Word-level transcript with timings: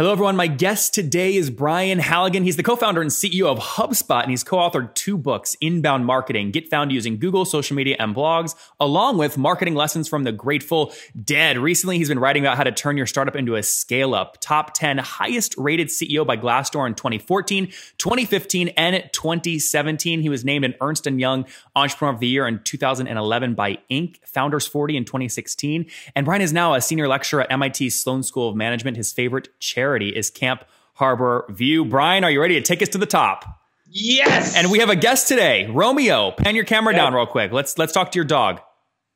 Hello, 0.00 0.12
everyone. 0.12 0.34
My 0.34 0.46
guest 0.46 0.94
today 0.94 1.36
is 1.36 1.50
Brian 1.50 1.98
Halligan. 1.98 2.42
He's 2.42 2.56
the 2.56 2.62
co 2.62 2.74
founder 2.74 3.02
and 3.02 3.10
CEO 3.10 3.44
of 3.44 3.58
HubSpot, 3.58 4.22
and 4.22 4.30
he's 4.30 4.42
co 4.42 4.56
authored 4.56 4.94
two 4.94 5.18
books 5.18 5.58
Inbound 5.60 6.06
Marketing, 6.06 6.50
Get 6.50 6.70
Found 6.70 6.90
Using 6.90 7.18
Google, 7.18 7.44
Social 7.44 7.76
Media, 7.76 7.96
and 7.98 8.16
Blogs, 8.16 8.54
along 8.80 9.18
with 9.18 9.36
Marketing 9.36 9.74
Lessons 9.74 10.08
from 10.08 10.24
the 10.24 10.32
Grateful 10.32 10.94
Dead. 11.22 11.58
Recently, 11.58 11.98
he's 11.98 12.08
been 12.08 12.18
writing 12.18 12.44
about 12.44 12.56
how 12.56 12.64
to 12.64 12.72
turn 12.72 12.96
your 12.96 13.04
startup 13.04 13.36
into 13.36 13.56
a 13.56 13.62
scale 13.62 14.14
up. 14.14 14.38
Top 14.40 14.72
10 14.72 14.96
highest 14.96 15.54
rated 15.58 15.88
CEO 15.88 16.26
by 16.26 16.38
Glassdoor 16.38 16.86
in 16.86 16.94
2014, 16.94 17.66
2015, 17.98 18.68
and 18.68 19.06
2017. 19.12 20.22
He 20.22 20.30
was 20.30 20.46
named 20.46 20.64
an 20.64 20.76
Ernst 20.80 21.04
& 21.06 21.08
Young 21.10 21.44
Entrepreneur 21.76 22.14
of 22.14 22.20
the 22.20 22.26
Year 22.26 22.48
in 22.48 22.62
2011 22.64 23.52
by 23.52 23.76
Inc., 23.90 24.16
Founders 24.28 24.66
40 24.66 24.96
in 24.96 25.04
2016. 25.04 25.84
And 26.16 26.24
Brian 26.24 26.40
is 26.40 26.54
now 26.54 26.72
a 26.72 26.80
senior 26.80 27.06
lecturer 27.06 27.42
at 27.42 27.52
MIT 27.52 27.90
Sloan 27.90 28.22
School 28.22 28.48
of 28.48 28.56
Management. 28.56 28.96
His 28.96 29.12
favorite 29.12 29.50
chair 29.60 29.89
is 29.98 30.30
Camp 30.30 30.64
Harbor 30.94 31.46
View. 31.48 31.84
Brian, 31.84 32.24
are 32.24 32.30
you 32.30 32.40
ready 32.40 32.54
to 32.54 32.62
take 32.62 32.82
us 32.82 32.88
to 32.90 32.98
the 32.98 33.06
top? 33.06 33.44
Yes. 33.86 34.54
And 34.54 34.70
we 34.70 34.78
have 34.78 34.90
a 34.90 34.96
guest 34.96 35.26
today, 35.26 35.66
Romeo. 35.66 36.30
Pan 36.30 36.54
your 36.54 36.64
camera 36.64 36.94
yeah. 36.94 37.00
down 37.00 37.14
real 37.14 37.26
quick. 37.26 37.52
Let's 37.52 37.76
let's 37.76 37.92
talk 37.92 38.12
to 38.12 38.18
your 38.18 38.24
dog. 38.24 38.60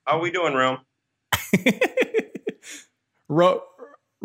How 0.04 0.18
are 0.18 0.20
we 0.20 0.30
doing, 0.30 0.54
Rome? 0.54 0.78
Ro- 3.28 3.62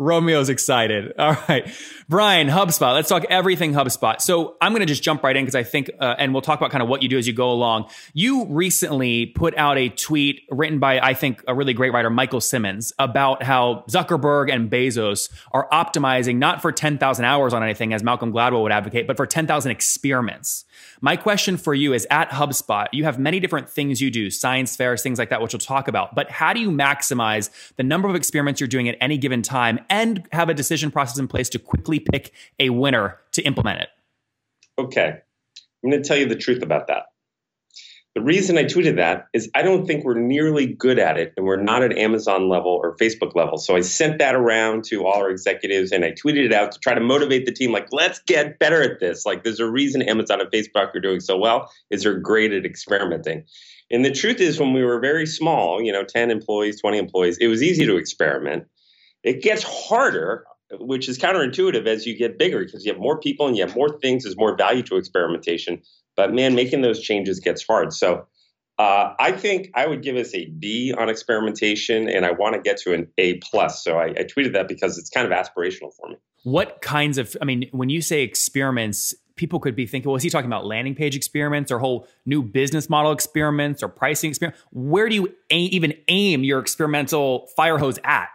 Romeo's 0.00 0.48
excited. 0.48 1.12
All 1.18 1.36
right. 1.48 1.70
Brian, 2.08 2.48
HubSpot. 2.48 2.94
Let's 2.94 3.08
talk 3.08 3.24
everything 3.28 3.72
HubSpot. 3.72 4.20
So 4.20 4.56
I'm 4.60 4.72
going 4.72 4.80
to 4.80 4.86
just 4.86 5.02
jump 5.02 5.22
right 5.22 5.36
in 5.36 5.44
because 5.44 5.54
I 5.54 5.62
think, 5.62 5.90
uh, 6.00 6.14
and 6.18 6.32
we'll 6.32 6.42
talk 6.42 6.58
about 6.58 6.72
kind 6.72 6.82
of 6.82 6.88
what 6.88 7.02
you 7.02 7.08
do 7.08 7.18
as 7.18 7.26
you 7.26 7.32
go 7.32 7.52
along. 7.52 7.88
You 8.14 8.46
recently 8.46 9.26
put 9.26 9.56
out 9.56 9.78
a 9.78 9.90
tweet 9.90 10.42
written 10.50 10.78
by, 10.78 10.98
I 10.98 11.14
think, 11.14 11.44
a 11.46 11.54
really 11.54 11.74
great 11.74 11.92
writer, 11.92 12.10
Michael 12.10 12.40
Simmons, 12.40 12.92
about 12.98 13.42
how 13.42 13.84
Zuckerberg 13.88 14.52
and 14.52 14.70
Bezos 14.70 15.30
are 15.52 15.68
optimizing 15.70 16.38
not 16.38 16.62
for 16.62 16.72
10,000 16.72 17.24
hours 17.24 17.52
on 17.52 17.62
anything, 17.62 17.92
as 17.92 18.02
Malcolm 18.02 18.32
Gladwell 18.32 18.62
would 18.62 18.72
advocate, 18.72 19.06
but 19.06 19.16
for 19.16 19.26
10,000 19.26 19.70
experiments. 19.70 20.64
My 21.00 21.16
question 21.16 21.56
for 21.56 21.74
you 21.74 21.92
is 21.92 22.06
at 22.10 22.30
HubSpot, 22.30 22.86
you 22.92 23.04
have 23.04 23.18
many 23.18 23.40
different 23.40 23.68
things 23.68 24.00
you 24.00 24.10
do, 24.10 24.30
science 24.30 24.76
fairs, 24.76 25.02
things 25.02 25.18
like 25.18 25.30
that, 25.30 25.40
which 25.40 25.52
we'll 25.52 25.60
talk 25.60 25.88
about. 25.88 26.14
But 26.14 26.30
how 26.30 26.52
do 26.52 26.60
you 26.60 26.70
maximize 26.70 27.50
the 27.76 27.82
number 27.82 28.08
of 28.08 28.14
experiments 28.14 28.60
you're 28.60 28.68
doing 28.68 28.88
at 28.88 28.96
any 29.00 29.18
given 29.18 29.42
time 29.42 29.78
and 29.88 30.26
have 30.32 30.48
a 30.48 30.54
decision 30.54 30.90
process 30.90 31.18
in 31.18 31.28
place 31.28 31.48
to 31.50 31.58
quickly 31.58 32.00
pick 32.00 32.32
a 32.58 32.70
winner 32.70 33.18
to 33.32 33.42
implement 33.42 33.80
it? 33.80 33.88
Okay. 34.78 35.20
I'm 35.82 35.90
going 35.90 36.02
to 36.02 36.06
tell 36.06 36.16
you 36.16 36.26
the 36.26 36.36
truth 36.36 36.62
about 36.62 36.86
that. 36.88 37.09
The 38.16 38.22
reason 38.22 38.58
I 38.58 38.64
tweeted 38.64 38.96
that 38.96 39.28
is 39.32 39.48
I 39.54 39.62
don't 39.62 39.86
think 39.86 40.04
we're 40.04 40.18
nearly 40.18 40.66
good 40.66 40.98
at 40.98 41.16
it, 41.16 41.32
and 41.36 41.46
we're 41.46 41.62
not 41.62 41.84
at 41.84 41.96
Amazon 41.96 42.48
level 42.48 42.72
or 42.72 42.96
Facebook 42.96 43.36
level. 43.36 43.56
So 43.56 43.76
I 43.76 43.82
sent 43.82 44.18
that 44.18 44.34
around 44.34 44.82
to 44.86 45.06
all 45.06 45.14
our 45.14 45.30
executives 45.30 45.92
and 45.92 46.04
I 46.04 46.10
tweeted 46.10 46.46
it 46.46 46.52
out 46.52 46.72
to 46.72 46.80
try 46.80 46.94
to 46.94 47.00
motivate 47.00 47.46
the 47.46 47.52
team 47.52 47.70
like, 47.70 47.86
let's 47.92 48.18
get 48.26 48.58
better 48.58 48.82
at 48.82 48.98
this. 48.98 49.24
Like, 49.24 49.44
there's 49.44 49.60
a 49.60 49.70
reason 49.70 50.02
Amazon 50.02 50.40
and 50.40 50.50
Facebook 50.50 50.92
are 50.94 51.00
doing 51.00 51.20
so 51.20 51.36
well, 51.36 51.70
is 51.88 52.02
they're 52.02 52.18
great 52.18 52.52
at 52.52 52.66
experimenting. 52.66 53.44
And 53.92 54.04
the 54.04 54.10
truth 54.10 54.40
is, 54.40 54.58
when 54.58 54.72
we 54.72 54.84
were 54.84 54.98
very 54.98 55.26
small, 55.26 55.80
you 55.80 55.92
know, 55.92 56.02
10 56.02 56.32
employees, 56.32 56.80
20 56.80 56.98
employees, 56.98 57.38
it 57.38 57.46
was 57.46 57.62
easy 57.62 57.86
to 57.86 57.96
experiment. 57.96 58.64
It 59.22 59.40
gets 59.40 59.62
harder, 59.62 60.44
which 60.72 61.08
is 61.08 61.18
counterintuitive 61.18 61.86
as 61.86 62.06
you 62.06 62.16
get 62.16 62.38
bigger 62.38 62.64
because 62.64 62.84
you 62.84 62.92
have 62.92 63.00
more 63.00 63.20
people 63.20 63.46
and 63.46 63.56
you 63.56 63.64
have 63.64 63.76
more 63.76 64.00
things, 64.00 64.24
there's 64.24 64.36
more 64.36 64.56
value 64.56 64.82
to 64.84 64.96
experimentation. 64.96 65.82
But 66.20 66.34
man, 66.34 66.54
making 66.54 66.82
those 66.82 67.00
changes 67.00 67.40
gets 67.40 67.64
hard. 67.66 67.94
So 67.94 68.26
uh, 68.78 69.14
I 69.18 69.32
think 69.32 69.70
I 69.74 69.86
would 69.86 70.02
give 70.02 70.16
us 70.16 70.34
a 70.34 70.50
B 70.50 70.92
on 70.92 71.08
experimentation, 71.08 72.10
and 72.10 72.26
I 72.26 72.32
want 72.32 72.56
to 72.56 72.60
get 72.60 72.76
to 72.82 72.92
an 72.92 73.08
A 73.16 73.38
plus. 73.38 73.82
So 73.82 73.96
I, 73.96 74.08
I 74.08 74.24
tweeted 74.24 74.52
that 74.52 74.68
because 74.68 74.98
it's 74.98 75.08
kind 75.08 75.26
of 75.26 75.32
aspirational 75.32 75.96
for 75.96 76.10
me. 76.10 76.16
What 76.42 76.82
kinds 76.82 77.16
of? 77.16 77.34
I 77.40 77.46
mean, 77.46 77.70
when 77.72 77.88
you 77.88 78.02
say 78.02 78.20
experiments, 78.20 79.14
people 79.36 79.60
could 79.60 79.74
be 79.74 79.86
thinking, 79.86 80.10
well, 80.10 80.16
is 80.16 80.22
he 80.22 80.28
talking 80.28 80.50
about 80.50 80.66
landing 80.66 80.94
page 80.94 81.16
experiments 81.16 81.72
or 81.72 81.78
whole 81.78 82.06
new 82.26 82.42
business 82.42 82.90
model 82.90 83.12
experiments 83.12 83.82
or 83.82 83.88
pricing 83.88 84.28
experiments? 84.28 84.62
Where 84.72 85.08
do 85.08 85.14
you 85.14 85.34
even 85.48 85.94
aim 86.08 86.44
your 86.44 86.58
experimental 86.58 87.48
fire 87.56 87.78
hose 87.78 87.98
at? 88.04 88.28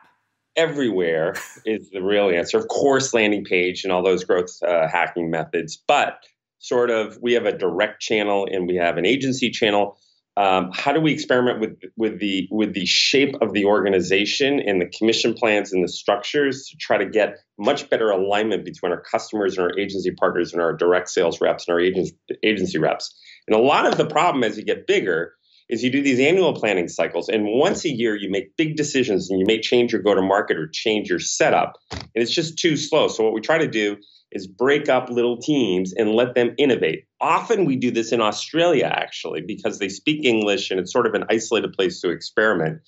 Everywhere 0.56 1.36
is 1.66 1.92
the 1.92 2.02
real 2.02 2.32
answer. 2.32 2.58
Of 2.58 2.68
course, 2.68 3.14
landing 3.14 3.46
page 3.46 3.84
and 3.84 3.94
all 3.94 4.02
those 4.02 4.24
growth 4.24 4.58
uh, 4.68 4.88
hacking 4.88 5.30
methods, 5.30 5.78
but 5.88 6.26
sort 6.66 6.90
of 6.90 7.18
we 7.22 7.34
have 7.34 7.46
a 7.46 7.56
direct 7.56 8.02
channel 8.02 8.48
and 8.52 8.68
we 8.68 8.76
have 8.76 8.98
an 8.98 9.06
agency 9.06 9.52
channel. 9.52 9.98
Um, 10.38 10.72
how 10.74 10.92
do 10.92 11.00
we 11.00 11.14
experiment 11.14 11.62
with 11.62 11.80
with 11.96 12.20
the 12.20 12.48
with 12.52 12.74
the 12.74 12.86
shape 12.86 13.36
of 13.42 13.54
the 13.54 13.66
organization 13.66 14.60
and 14.60 14.82
the 14.82 14.88
commission 14.88 15.34
plans 15.34 15.72
and 15.72 15.84
the 15.84 15.88
structures 15.88 16.68
to 16.70 16.78
try 16.78 16.98
to 16.98 17.06
get 17.06 17.38
much 17.58 17.90
better 17.90 18.10
alignment 18.10 18.66
between 18.66 18.92
our 18.92 19.00
customers 19.00 19.58
and 19.58 19.66
our 19.66 19.80
agency 19.80 20.12
partners 20.12 20.52
and 20.52 20.62
our 20.62 20.74
direct 20.74 21.10
sales 21.10 21.40
reps 21.40 21.68
and 21.68 21.74
our 21.74 21.80
agency 21.80 22.18
agency 22.44 22.78
reps? 22.78 23.16
And 23.48 23.56
a 23.56 23.62
lot 23.62 23.86
of 23.86 23.98
the 23.98 24.06
problem 24.06 24.44
as 24.44 24.58
you 24.58 24.66
get 24.66 24.88
bigger 24.88 25.36
is 25.70 25.84
you 25.84 25.92
do 25.92 26.02
these 26.02 26.20
annual 26.20 26.54
planning 26.54 26.88
cycles 26.88 27.30
and 27.30 27.46
once 27.46 27.86
a 27.86 27.90
year 27.90 28.16
you 28.16 28.30
make 28.30 28.56
big 28.58 28.76
decisions 28.76 29.30
and 29.30 29.40
you 29.40 29.46
may 29.46 29.60
change 29.60 29.92
your 29.92 30.02
go 30.02 30.14
to 30.14 30.22
market 30.22 30.58
or 30.58 30.68
change 30.68 31.10
your 31.10 31.20
setup 31.20 31.74
and 31.92 32.02
it's 32.16 32.34
just 32.34 32.58
too 32.58 32.78
slow 32.78 33.08
so 33.08 33.24
what 33.24 33.34
we 33.34 33.42
try 33.42 33.58
to 33.58 33.68
do 33.68 33.98
is 34.36 34.48
break 34.48 34.90
up 34.90 35.10
little 35.10 35.38
teams 35.38 35.94
and 35.94 36.12
let 36.12 36.36
them 36.36 36.54
innovate. 36.58 37.06
Often 37.22 37.66
we 37.66 37.78
do 37.78 37.90
this 37.90 38.12
in 38.12 38.22
Australia, 38.22 38.86
actually, 38.86 39.42
because 39.42 39.80
they 39.80 39.90
speak 39.90 40.26
English 40.26 40.70
and 40.70 40.80
it's 40.80 40.92
sort 40.92 41.08
of 41.08 41.14
an 41.14 41.24
isolated 41.30 41.74
place 41.74 42.02
to 42.02 42.10
experiment. 42.10 42.82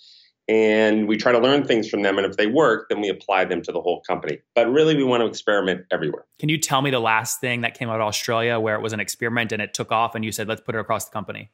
And 0.50 1.08
we 1.08 1.18
try 1.18 1.32
to 1.34 1.40
learn 1.40 1.66
things 1.66 1.90
from 1.90 2.04
them. 2.04 2.18
And 2.18 2.26
if 2.26 2.38
they 2.38 2.48
work, 2.48 2.88
then 2.90 3.02
we 3.02 3.10
apply 3.10 3.46
them 3.46 3.62
to 3.64 3.72
the 3.72 3.82
whole 3.82 4.02
company. 4.08 4.40
But 4.56 4.72
really, 4.72 4.96
we 4.96 5.04
want 5.04 5.22
to 5.22 5.28
experiment 5.28 5.86
everywhere. 5.92 6.26
Can 6.40 6.48
you 6.50 6.58
tell 6.58 6.82
me 6.82 6.90
the 6.90 7.00
last 7.00 7.42
thing 7.42 7.62
that 7.62 7.78
came 7.78 7.90
out 7.90 8.00
of 8.00 8.08
Australia 8.08 8.60
where 8.60 8.76
it 8.76 8.82
was 8.82 8.94
an 8.94 9.00
experiment 9.00 9.52
and 9.52 9.62
it 9.62 9.74
took 9.74 9.92
off 9.92 10.16
and 10.16 10.24
you 10.24 10.32
said, 10.32 10.48
let's 10.48 10.62
put 10.62 10.76
it 10.76 10.80
across 10.80 11.06
the 11.06 11.12
company? 11.12 11.52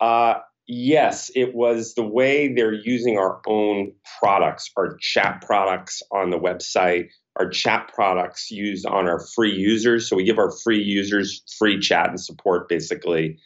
Uh, 0.00 0.34
yes, 0.66 1.30
it 1.34 1.54
was 1.54 1.94
the 1.94 2.06
way 2.06 2.52
they're 2.52 2.72
using 2.72 3.18
our 3.18 3.40
own 3.46 3.92
products, 4.18 4.70
our 4.76 4.96
chat 5.00 5.42
products 5.46 6.02
on 6.12 6.30
the 6.30 6.38
website, 6.38 7.08
our 7.36 7.48
chat 7.48 7.90
products 7.94 8.50
used 8.50 8.86
on 8.86 9.06
our 9.06 9.20
free 9.34 9.54
users. 9.54 10.08
So 10.08 10.16
we 10.16 10.24
give 10.24 10.38
our 10.38 10.52
free 10.64 10.82
users 10.82 11.42
free 11.58 11.78
chat 11.78 12.08
and 12.08 12.20
support 12.20 12.68
basically. 12.68 13.38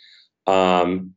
Um, 0.47 1.15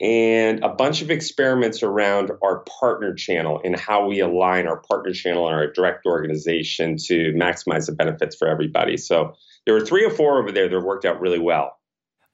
and 0.00 0.64
a 0.64 0.68
bunch 0.70 1.02
of 1.02 1.10
experiments 1.10 1.82
around 1.82 2.30
our 2.42 2.64
partner 2.80 3.12
channel 3.14 3.60
and 3.62 3.78
how 3.78 4.06
we 4.06 4.20
align 4.20 4.66
our 4.66 4.78
partner 4.88 5.12
channel 5.12 5.46
and 5.46 5.54
our 5.54 5.70
direct 5.70 6.06
organization 6.06 6.96
to 6.96 7.34
maximize 7.34 7.86
the 7.86 7.92
benefits 7.92 8.34
for 8.34 8.48
everybody. 8.48 8.96
So 8.96 9.34
there 9.66 9.74
were 9.74 9.84
three 9.84 10.04
or 10.04 10.10
four 10.10 10.40
over 10.40 10.52
there 10.52 10.68
that 10.68 10.80
worked 10.80 11.04
out 11.04 11.20
really 11.20 11.38
well. 11.38 11.76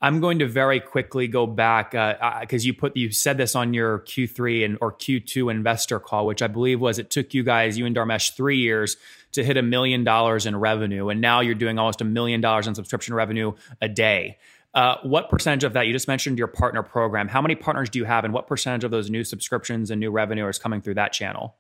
I'm 0.01 0.21
going 0.21 0.41
to 0.41 0.47
very 0.47 0.79
quickly 0.79 1.27
go 1.27 1.47
back 1.47 1.93
because 1.93 2.65
uh, 2.65 2.67
you 2.67 2.75
put 2.75 2.97
you 2.97 3.11
said 3.11 3.39
this 3.39 3.57
on 3.57 3.73
your 3.73 4.01
Q3 4.01 4.65
and 4.65 4.79
or 4.81 4.93
Q2 4.93 5.51
investor 5.51 5.99
call, 5.99 6.27
which 6.27 6.43
I 6.43 6.49
believe 6.49 6.81
was 6.81 6.99
it 6.99 7.11
took 7.11 7.33
you 7.33 7.43
guys 7.43 7.79
you 7.79 7.87
and 7.87 7.97
Dharmesh 7.97 8.37
three 8.37 8.59
years 8.59 8.99
to 9.33 9.43
hit 9.43 9.57
a 9.57 9.63
million 9.63 10.05
dollars 10.05 10.45
in 10.45 10.57
revenue, 10.57 11.09
and 11.09 11.21
now 11.21 11.41
you're 11.41 11.55
doing 11.55 11.79
almost 11.79 12.01
a 12.03 12.05
million 12.05 12.41
dollars 12.41 12.67
in 12.67 12.75
subscription 12.75 13.15
revenue 13.15 13.53
a 13.81 13.89
day. 13.89 14.39
Uh, 14.75 14.97
what 15.03 15.31
percentage 15.31 15.65
of 15.65 15.73
that 15.73 15.87
you 15.87 15.93
just 15.93 16.09
mentioned 16.09 16.37
your 16.37 16.49
partner 16.49 16.83
program? 16.83 17.29
How 17.29 17.41
many 17.41 17.55
partners 17.55 17.89
do 17.89 17.99
you 17.99 18.05
have, 18.05 18.25
and 18.27 18.35
what 18.35 18.47
percentage 18.47 18.85
of 18.85 18.91
those 18.91 19.09
new 19.09 19.25
subscriptions 19.25 19.91
and 19.91 19.99
new 19.99 20.11
revenue 20.11 20.47
is 20.49 20.59
coming 20.59 20.83
through 20.83 20.95
that 20.95 21.15
channel? 21.15 21.57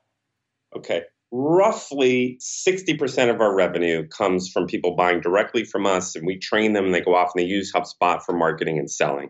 Okay, 0.77 1.05
roughly 1.37 2.39
60% 2.41 3.31
of 3.31 3.41
our 3.41 3.55
revenue 3.55 4.09
comes 4.09 4.49
from 4.49 4.67
people 4.67 4.97
buying 4.97 5.21
directly 5.21 5.65
from 5.65 5.85
us 5.85 6.17
and 6.17 6.27
we 6.27 6.39
train 6.39 6.73
them 6.73 6.87
and 6.87 6.95
they 6.95 7.03
go 7.03 7.15
off 7.15 7.33
and 7.35 7.45
they 7.45 7.49
use 7.49 7.73
HubSpot 7.73 8.23
for 8.23 8.35
marketing 8.35 8.79
and 8.79 8.91
selling. 8.91 9.29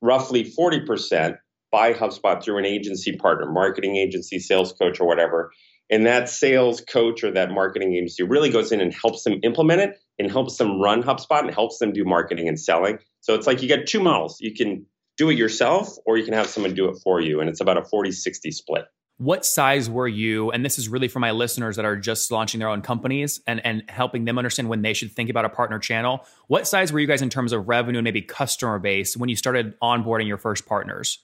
Roughly 0.00 0.44
40% 0.44 1.36
buy 1.70 1.92
HubSpot 1.92 2.42
through 2.42 2.58
an 2.58 2.64
agency 2.64 3.14
partner, 3.16 3.50
marketing 3.50 3.96
agency, 3.96 4.38
sales 4.38 4.72
coach, 4.72 5.00
or 5.00 5.06
whatever. 5.06 5.50
And 5.90 6.06
that 6.06 6.30
sales 6.30 6.80
coach 6.80 7.22
or 7.22 7.30
that 7.32 7.50
marketing 7.50 7.94
agency 7.94 8.22
really 8.22 8.50
goes 8.50 8.72
in 8.72 8.80
and 8.80 8.94
helps 8.94 9.24
them 9.24 9.40
implement 9.42 9.82
it 9.82 9.96
and 10.18 10.30
helps 10.30 10.56
them 10.56 10.80
run 10.80 11.02
HubSpot 11.02 11.40
and 11.40 11.52
helps 11.52 11.78
them 11.78 11.92
do 11.92 12.04
marketing 12.04 12.48
and 12.48 12.58
selling. 12.58 12.98
So 13.20 13.34
it's 13.34 13.46
like 13.46 13.60
you 13.60 13.68
get 13.68 13.86
two 13.86 14.00
models. 14.00 14.38
You 14.40 14.54
can 14.54 14.86
do 15.18 15.28
it 15.28 15.36
yourself 15.36 15.88
or 16.06 16.16
you 16.16 16.24
can 16.24 16.34
have 16.34 16.46
someone 16.46 16.74
do 16.74 16.88
it 16.88 16.98
for 17.04 17.20
you. 17.20 17.40
And 17.40 17.50
it's 17.50 17.60
about 17.60 17.76
a 17.76 17.84
40 17.84 18.12
60 18.12 18.50
split. 18.50 18.84
What 19.18 19.44
size 19.44 19.90
were 19.90 20.06
you? 20.06 20.52
And 20.52 20.64
this 20.64 20.78
is 20.78 20.88
really 20.88 21.08
for 21.08 21.18
my 21.18 21.32
listeners 21.32 21.74
that 21.74 21.84
are 21.84 21.96
just 21.96 22.30
launching 22.30 22.60
their 22.60 22.68
own 22.68 22.82
companies 22.82 23.40
and, 23.48 23.60
and 23.66 23.82
helping 23.88 24.24
them 24.24 24.38
understand 24.38 24.68
when 24.68 24.82
they 24.82 24.94
should 24.94 25.10
think 25.12 25.28
about 25.28 25.44
a 25.44 25.48
partner 25.48 25.80
channel. 25.80 26.24
What 26.46 26.68
size 26.68 26.92
were 26.92 27.00
you 27.00 27.08
guys 27.08 27.20
in 27.20 27.28
terms 27.28 27.52
of 27.52 27.66
revenue 27.68 27.98
and 27.98 28.04
maybe 28.04 28.22
customer 28.22 28.78
base 28.78 29.16
when 29.16 29.28
you 29.28 29.34
started 29.34 29.78
onboarding 29.80 30.28
your 30.28 30.38
first 30.38 30.66
partners? 30.66 31.18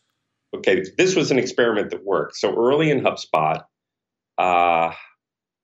Okay, 0.56 0.84
this 0.98 1.14
was 1.14 1.30
an 1.30 1.38
experiment 1.38 1.90
that 1.90 2.04
worked. 2.04 2.36
So 2.36 2.56
early 2.56 2.90
in 2.90 3.00
HubSpot, 3.00 3.64
uh, 4.38 4.92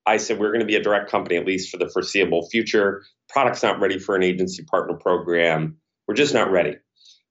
I 0.07 0.17
said 0.17 0.39
we're 0.39 0.51
going 0.51 0.61
to 0.61 0.67
be 0.67 0.77
a 0.77 0.83
direct 0.83 1.11
company 1.11 1.37
at 1.37 1.47
least 1.47 1.71
for 1.71 1.79
the 1.79 1.89
foreseeable 1.89 2.49
future. 2.49 3.03
Product's 3.29 3.63
not 3.63 3.81
ready 3.81 3.99
for 3.99 4.15
an 4.15 4.23
agency 4.23 4.65
partner 4.65 4.97
program. 4.97 5.79
We're 6.07 6.15
just 6.15 6.35
not 6.35 6.51
ready. 6.51 6.77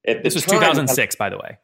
At 0.06 0.24
this 0.24 0.36
was 0.36 0.46
time, 0.46 0.60
2006, 0.60 1.16
by 1.16 1.30
the 1.30 1.38
way. 1.38 1.58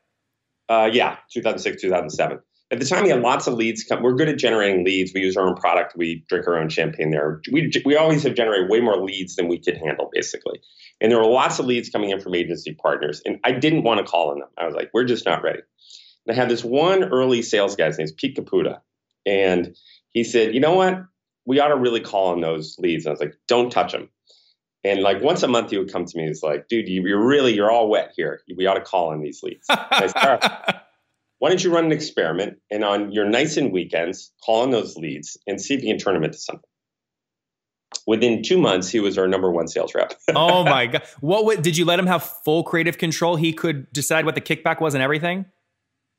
Uh, 0.68 0.90
yeah, 0.92 1.18
2006, 1.32 1.82
2007. 1.82 2.40
At 2.72 2.80
the 2.80 2.86
time, 2.86 3.04
we 3.04 3.10
had 3.10 3.22
lots 3.22 3.46
of 3.46 3.54
leads 3.54 3.84
come. 3.84 4.02
We're 4.02 4.16
good 4.16 4.28
at 4.28 4.40
generating 4.40 4.84
leads. 4.84 5.14
We 5.14 5.22
use 5.22 5.38
our 5.38 5.48
own 5.48 5.56
product. 5.56 5.96
We 5.96 6.26
drink 6.28 6.48
our 6.48 6.58
own 6.58 6.70
champagne 6.70 7.12
there. 7.12 7.40
We, 7.52 7.72
we 7.86 7.96
always 7.96 8.24
have 8.24 8.34
generated 8.34 8.72
way 8.72 8.82
more 8.82 8.98
leads 8.98 9.36
than 9.36 9.48
we 9.48 9.60
could 9.60 9.78
handle, 9.78 10.10
basically. 10.12 10.62
And 11.00 11.12
there 11.12 11.20
were 11.20 11.28
lots 11.28 11.60
of 11.60 11.68
leads 11.68 11.90
coming 11.90 12.10
in 12.10 12.20
from 12.20 12.34
agency 12.34 12.74
partners. 12.74 13.22
And 13.24 13.40
I 13.44 13.52
didn't 13.52 13.84
want 13.84 14.00
to 14.00 14.10
call 14.10 14.32
on 14.32 14.40
them. 14.40 14.50
I 14.58 14.66
was 14.66 14.74
like, 14.74 14.90
we're 14.94 15.04
just 15.04 15.26
not 15.26 15.44
ready. 15.44 15.60
And 16.26 16.36
I 16.36 16.40
had 16.40 16.50
this 16.50 16.64
one 16.64 17.04
early 17.04 17.44
sales 17.44 17.76
guy, 17.76 17.86
his 17.86 18.00
name's 18.00 18.14
Pete 18.14 18.36
Caputa. 18.36 18.80
And 19.28 19.76
he 20.10 20.24
said, 20.24 20.56
you 20.56 20.60
know 20.60 20.74
what? 20.74 21.06
We 21.46 21.60
ought 21.60 21.68
to 21.68 21.78
really 21.78 22.02
call 22.02 22.32
on 22.32 22.42
those 22.42 22.78
leads. 22.80 23.06
And 23.06 23.12
I 23.12 23.14
was 23.14 23.20
like, 23.20 23.36
don't 23.48 23.72
touch 23.72 23.92
them. 23.92 24.10
And 24.84 25.02
like 25.02 25.22
once 25.22 25.44
a 25.44 25.48
month, 25.48 25.70
he 25.70 25.78
would 25.78 25.92
come 25.92 26.06
to 26.06 26.18
me. 26.18 26.28
He's 26.28 26.42
like, 26.42 26.68
dude, 26.68 26.88
you, 26.88 27.06
are 27.16 27.26
really, 27.26 27.54
you're 27.54 27.72
all 27.72 27.90
wet 27.90 28.14
here. 28.16 28.42
We 28.56 28.66
ought 28.66 28.76
to 28.76 28.82
call 28.82 29.10
on 29.12 29.22
these 29.22 29.44
leads. 29.44 29.68
Why 31.40 31.50
don't 31.50 31.64
you 31.64 31.74
run 31.74 31.86
an 31.86 31.92
experiment 31.92 32.58
and 32.72 32.84
on 32.84 33.12
your 33.12 33.26
nights 33.26 33.58
and 33.58 33.72
weekends, 33.72 34.32
call 34.44 34.64
on 34.64 34.72
those 34.72 34.96
leads 34.96 35.38
and 35.46 35.60
see 35.60 35.74
if 35.74 35.84
you 35.84 35.90
can 35.90 35.98
turn 35.98 36.14
them 36.14 36.24
into 36.24 36.38
something. 36.38 36.70
Within 38.08 38.44
two 38.44 38.58
months, 38.58 38.90
he 38.90 39.00
was 39.00 39.18
our 39.18 39.28
number 39.28 39.52
one 39.52 39.68
sales 39.68 39.94
rep. 39.96 40.14
oh 40.36 40.64
my 40.64 40.88
god! 40.88 41.04
What 41.22 41.62
did 41.62 41.78
you 41.78 41.86
let 41.86 41.98
him 41.98 42.08
have 42.08 42.24
full 42.44 42.64
creative 42.64 42.98
control? 42.98 43.36
He 43.36 43.54
could 43.54 43.92
decide 43.92 44.26
what 44.26 44.36
the 44.36 44.42
kickback 44.42 44.80
was 44.80 44.94
and 44.94 45.04
everything. 45.04 45.46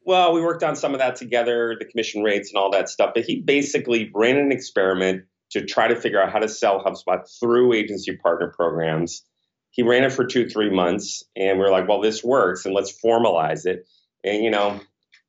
Well, 0.04 0.32
we 0.32 0.40
worked 0.40 0.62
on 0.62 0.76
some 0.76 0.94
of 0.94 1.00
that 1.00 1.16
together, 1.16 1.76
the 1.78 1.84
commission 1.84 2.22
rates 2.22 2.50
and 2.50 2.58
all 2.58 2.70
that 2.70 2.88
stuff. 2.88 3.12
But 3.14 3.24
he 3.24 3.40
basically 3.40 4.10
ran 4.14 4.36
an 4.36 4.52
experiment 4.52 5.24
to 5.50 5.64
try 5.64 5.88
to 5.88 5.96
figure 5.96 6.20
out 6.20 6.32
how 6.32 6.38
to 6.38 6.48
sell 6.48 6.82
HubSpot 6.82 7.22
through 7.40 7.72
agency 7.72 8.16
partner 8.16 8.52
programs. 8.56 9.22
He 9.70 9.82
ran 9.82 10.04
it 10.04 10.12
for 10.12 10.24
two, 10.24 10.48
three 10.48 10.70
months, 10.70 11.24
and 11.36 11.58
we 11.58 11.64
are 11.64 11.70
like, 11.70 11.88
well, 11.88 12.00
this 12.00 12.24
works, 12.24 12.64
and 12.64 12.74
let's 12.74 12.98
formalize 13.04 13.66
it. 13.66 13.86
And, 14.24 14.42
you 14.42 14.50
know, 14.50 14.80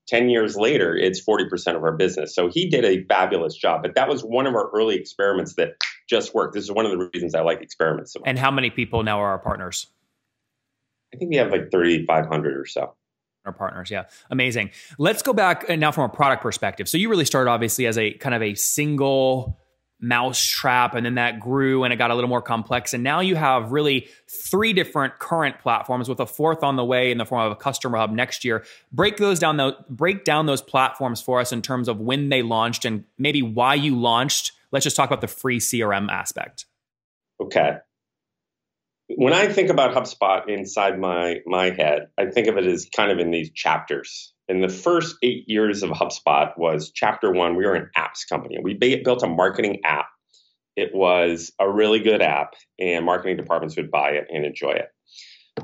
10 0.08 0.30
years 0.30 0.56
later, 0.56 0.96
it's 0.96 1.24
40% 1.24 1.76
of 1.76 1.84
our 1.84 1.92
business. 1.92 2.34
So 2.34 2.50
he 2.50 2.70
did 2.70 2.86
a 2.86 3.04
fabulous 3.06 3.56
job. 3.56 3.82
But 3.82 3.96
that 3.96 4.08
was 4.08 4.22
one 4.22 4.48
of 4.48 4.56
our 4.56 4.70
early 4.74 4.96
experiments 4.96 5.56
that 5.56 5.76
just 6.10 6.34
worked. 6.34 6.54
This 6.54 6.64
is 6.64 6.72
one 6.72 6.86
of 6.86 6.92
the 6.92 7.10
reasons 7.14 7.36
I 7.36 7.42
like 7.42 7.62
experiments 7.62 8.14
so 8.14 8.20
much. 8.20 8.30
And 8.30 8.40
how 8.40 8.52
many 8.52 8.70
people 8.70 9.04
now 9.04 9.20
are 9.20 9.30
our 9.30 9.40
partners? 9.40 9.88
I 11.14 11.18
think 11.18 11.32
we 11.32 11.38
have 11.38 11.52
like 11.52 11.72
3,500 11.72 12.58
or 12.58 12.66
so 12.66 12.96
our 13.48 13.54
partners. 13.54 13.90
Yeah, 13.90 14.04
amazing. 14.30 14.72
Let's 15.00 15.24
go 15.24 15.34
back 15.34 15.68
now 15.70 15.92
from 15.92 16.04
a 16.04 16.14
product 16.14 16.44
perspective. 16.44 16.88
So 16.88 16.98
you 16.98 17.10
really 17.10 17.26
started 17.26 17.50
obviously 17.50 17.88
as 17.88 17.98
a 17.98 18.12
kind 18.12 18.36
of 18.36 18.44
a 18.44 18.54
single 18.54 19.58
mouse 20.00 20.44
trap 20.46 20.94
and 20.94 21.06
then 21.06 21.16
that 21.16 21.40
grew 21.40 21.84
and 21.84 21.92
it 21.92 21.98
got 21.98 22.12
a 22.12 22.16
little 22.16 22.30
more 22.30 22.42
complex. 22.42 22.94
And 22.94 23.04
now 23.04 23.20
you 23.20 23.36
have 23.36 23.72
really 23.72 24.08
three 24.30 24.74
different 24.74 25.18
current 25.20 25.60
platforms 25.60 26.08
with 26.08 26.20
a 26.20 26.26
fourth 26.26 26.64
on 26.64 26.76
the 26.76 26.86
way 26.86 27.12
in 27.12 27.18
the 27.18 27.26
form 27.26 27.46
of 27.46 27.52
a 27.52 27.56
customer 27.56 27.98
hub 27.98 28.12
next 28.12 28.46
year. 28.46 28.64
Break 28.92 29.18
those 29.18 29.40
down 29.40 29.58
though 29.58 29.74
break 29.90 30.24
down 30.24 30.46
those 30.46 30.62
platforms 30.62 31.22
for 31.22 31.40
us 31.40 31.52
in 31.52 31.62
terms 31.62 31.88
of 31.88 32.00
when 32.00 32.30
they 32.30 32.44
launched 32.44 32.86
and 32.86 33.06
maybe 33.18 33.42
why 33.42 33.74
you 33.74 33.96
launched. 34.00 34.52
Let's 34.72 34.84
just 34.84 34.96
talk 34.96 35.10
about 35.10 35.22
the 35.22 35.28
free 35.28 35.60
crm 35.60 36.10
aspect. 36.12 36.66
Okay. 37.42 37.78
When 39.10 39.34
I 39.34 39.48
think 39.48 39.70
about 39.70 39.96
HubSpot 39.96 40.48
inside 40.50 41.00
my 41.00 41.42
my 41.46 41.72
head, 41.72 42.10
I 42.18 42.26
think 42.26 42.48
of 42.48 42.58
it 42.58 42.66
as 42.66 42.88
kind 42.94 43.12
of 43.12 43.20
in 43.20 43.32
these 43.32 43.50
chapters. 43.52 44.34
In 44.50 44.62
the 44.62 44.70
first 44.70 45.18
eight 45.24 45.44
years 45.48 45.84
of 45.84 45.90
HubSpot 45.90 46.58
was 46.58 46.92
chapter 46.94 47.32
one. 47.32 47.56
We 47.56 47.66
were 47.66 47.76
an 47.76 47.90
apps 47.98 48.28
company. 48.30 48.58
We 48.62 48.74
built 48.74 49.24
a 49.24 49.28
marketing 49.28 49.82
app. 49.84 50.08
It 50.78 50.92
was 50.94 51.52
a 51.60 51.70
really 51.70 52.00
good 52.00 52.22
app, 52.22 52.54
and 52.80 53.04
marketing 53.06 53.36
departments 53.36 53.76
would 53.76 53.92
buy 53.92 54.12
it 54.12 54.28
and 54.32 54.46
enjoy 54.46 54.72
it. 54.72 54.90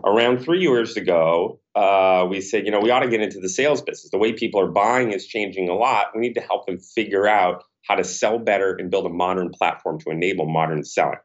Around 0.03 0.39
three 0.43 0.59
years 0.59 0.97
ago, 0.97 1.61
uh, 1.75 2.25
we 2.27 2.41
said, 2.41 2.65
you 2.65 2.71
know, 2.71 2.79
we 2.79 2.89
ought 2.89 3.01
to 3.01 3.09
get 3.09 3.21
into 3.21 3.39
the 3.39 3.47
sales 3.47 3.81
business. 3.81 4.09
The 4.11 4.17
way 4.17 4.33
people 4.33 4.59
are 4.59 4.71
buying 4.71 5.11
is 5.11 5.27
changing 5.27 5.69
a 5.69 5.75
lot. 5.75 6.07
We 6.15 6.21
need 6.21 6.33
to 6.33 6.41
help 6.41 6.65
them 6.65 6.79
figure 6.79 7.27
out 7.27 7.63
how 7.87 7.95
to 7.95 8.03
sell 8.03 8.39
better 8.39 8.75
and 8.75 8.89
build 8.89 9.05
a 9.05 9.09
modern 9.09 9.51
platform 9.51 9.99
to 9.99 10.09
enable 10.09 10.47
modern 10.47 10.83
selling. 10.83 11.19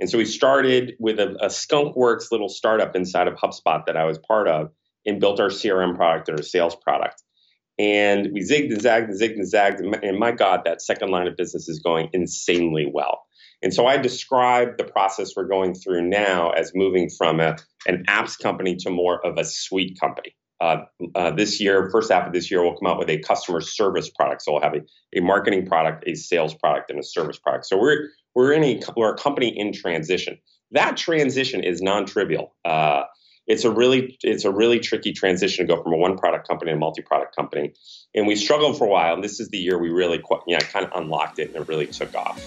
And 0.00 0.10
so 0.10 0.18
we 0.18 0.24
started 0.24 0.94
with 0.98 1.20
a, 1.20 1.36
a 1.36 1.46
Skunkworks 1.46 2.32
little 2.32 2.48
startup 2.48 2.96
inside 2.96 3.28
of 3.28 3.34
HubSpot 3.34 3.86
that 3.86 3.96
I 3.96 4.04
was 4.04 4.18
part 4.18 4.48
of 4.48 4.70
and 5.06 5.20
built 5.20 5.40
our 5.40 5.48
CRM 5.48 5.96
product 5.96 6.28
and 6.28 6.38
our 6.38 6.42
sales 6.42 6.76
product. 6.76 7.22
And 7.78 8.30
we 8.32 8.40
zigged 8.40 8.70
and 8.70 8.80
zagged 8.80 9.08
and 9.08 9.20
zigged 9.20 9.34
and 9.34 9.48
zagged. 9.48 9.80
And 9.80 10.18
my 10.18 10.32
God, 10.32 10.62
that 10.64 10.82
second 10.82 11.10
line 11.10 11.26
of 11.26 11.36
business 11.36 11.68
is 11.68 11.80
going 11.80 12.08
insanely 12.12 12.90
well. 12.92 13.22
And 13.62 13.72
so 13.72 13.86
I 13.86 13.96
describe 13.96 14.76
the 14.76 14.84
process 14.84 15.34
we're 15.36 15.46
going 15.46 15.74
through 15.74 16.02
now 16.02 16.50
as 16.50 16.72
moving 16.74 17.08
from 17.08 17.40
a, 17.40 17.56
an 17.86 18.04
apps 18.08 18.38
company 18.38 18.76
to 18.76 18.90
more 18.90 19.24
of 19.24 19.38
a 19.38 19.44
suite 19.44 19.98
company. 20.00 20.34
Uh, 20.60 20.84
uh, 21.16 21.30
this 21.32 21.60
year, 21.60 21.88
first 21.90 22.12
half 22.12 22.26
of 22.26 22.32
this 22.32 22.50
year, 22.50 22.62
we'll 22.62 22.76
come 22.76 22.86
out 22.86 22.98
with 22.98 23.10
a 23.10 23.18
customer 23.18 23.60
service 23.60 24.08
product. 24.08 24.42
So 24.42 24.52
we'll 24.52 24.62
have 24.62 24.74
a, 24.74 25.18
a 25.18 25.20
marketing 25.20 25.66
product, 25.66 26.04
a 26.06 26.14
sales 26.14 26.54
product, 26.54 26.90
and 26.90 27.00
a 27.00 27.02
service 27.02 27.38
product. 27.38 27.66
So 27.66 27.76
we're 27.76 28.08
we're 28.36 28.52
in 28.52 28.62
a 28.62 28.80
we're 28.96 29.12
a 29.12 29.16
company 29.16 29.48
in 29.48 29.72
transition. 29.72 30.38
That 30.70 30.96
transition 30.96 31.64
is 31.64 31.82
non-trivial. 31.82 32.54
Uh, 32.64 33.02
it's 33.46 33.64
a 33.64 33.70
really 33.70 34.18
it's 34.22 34.44
a 34.44 34.50
really 34.50 34.78
tricky 34.78 35.12
transition 35.12 35.66
to 35.66 35.74
go 35.74 35.82
from 35.82 35.92
a 35.92 35.96
one 35.96 36.16
product 36.16 36.48
company 36.48 36.70
to 36.70 36.76
a 36.76 36.78
multi 36.78 37.02
product 37.02 37.34
company, 37.34 37.72
and 38.14 38.26
we 38.26 38.36
struggled 38.36 38.78
for 38.78 38.86
a 38.86 38.90
while. 38.90 39.14
And 39.14 39.24
this 39.24 39.40
is 39.40 39.48
the 39.48 39.58
year 39.58 39.78
we 39.78 39.90
really 39.90 40.18
know, 40.18 40.58
kind 40.58 40.86
of 40.86 40.92
unlocked 40.94 41.38
it 41.38 41.48
and 41.48 41.56
it 41.56 41.68
really 41.68 41.86
took 41.86 42.14
off. 42.14 42.40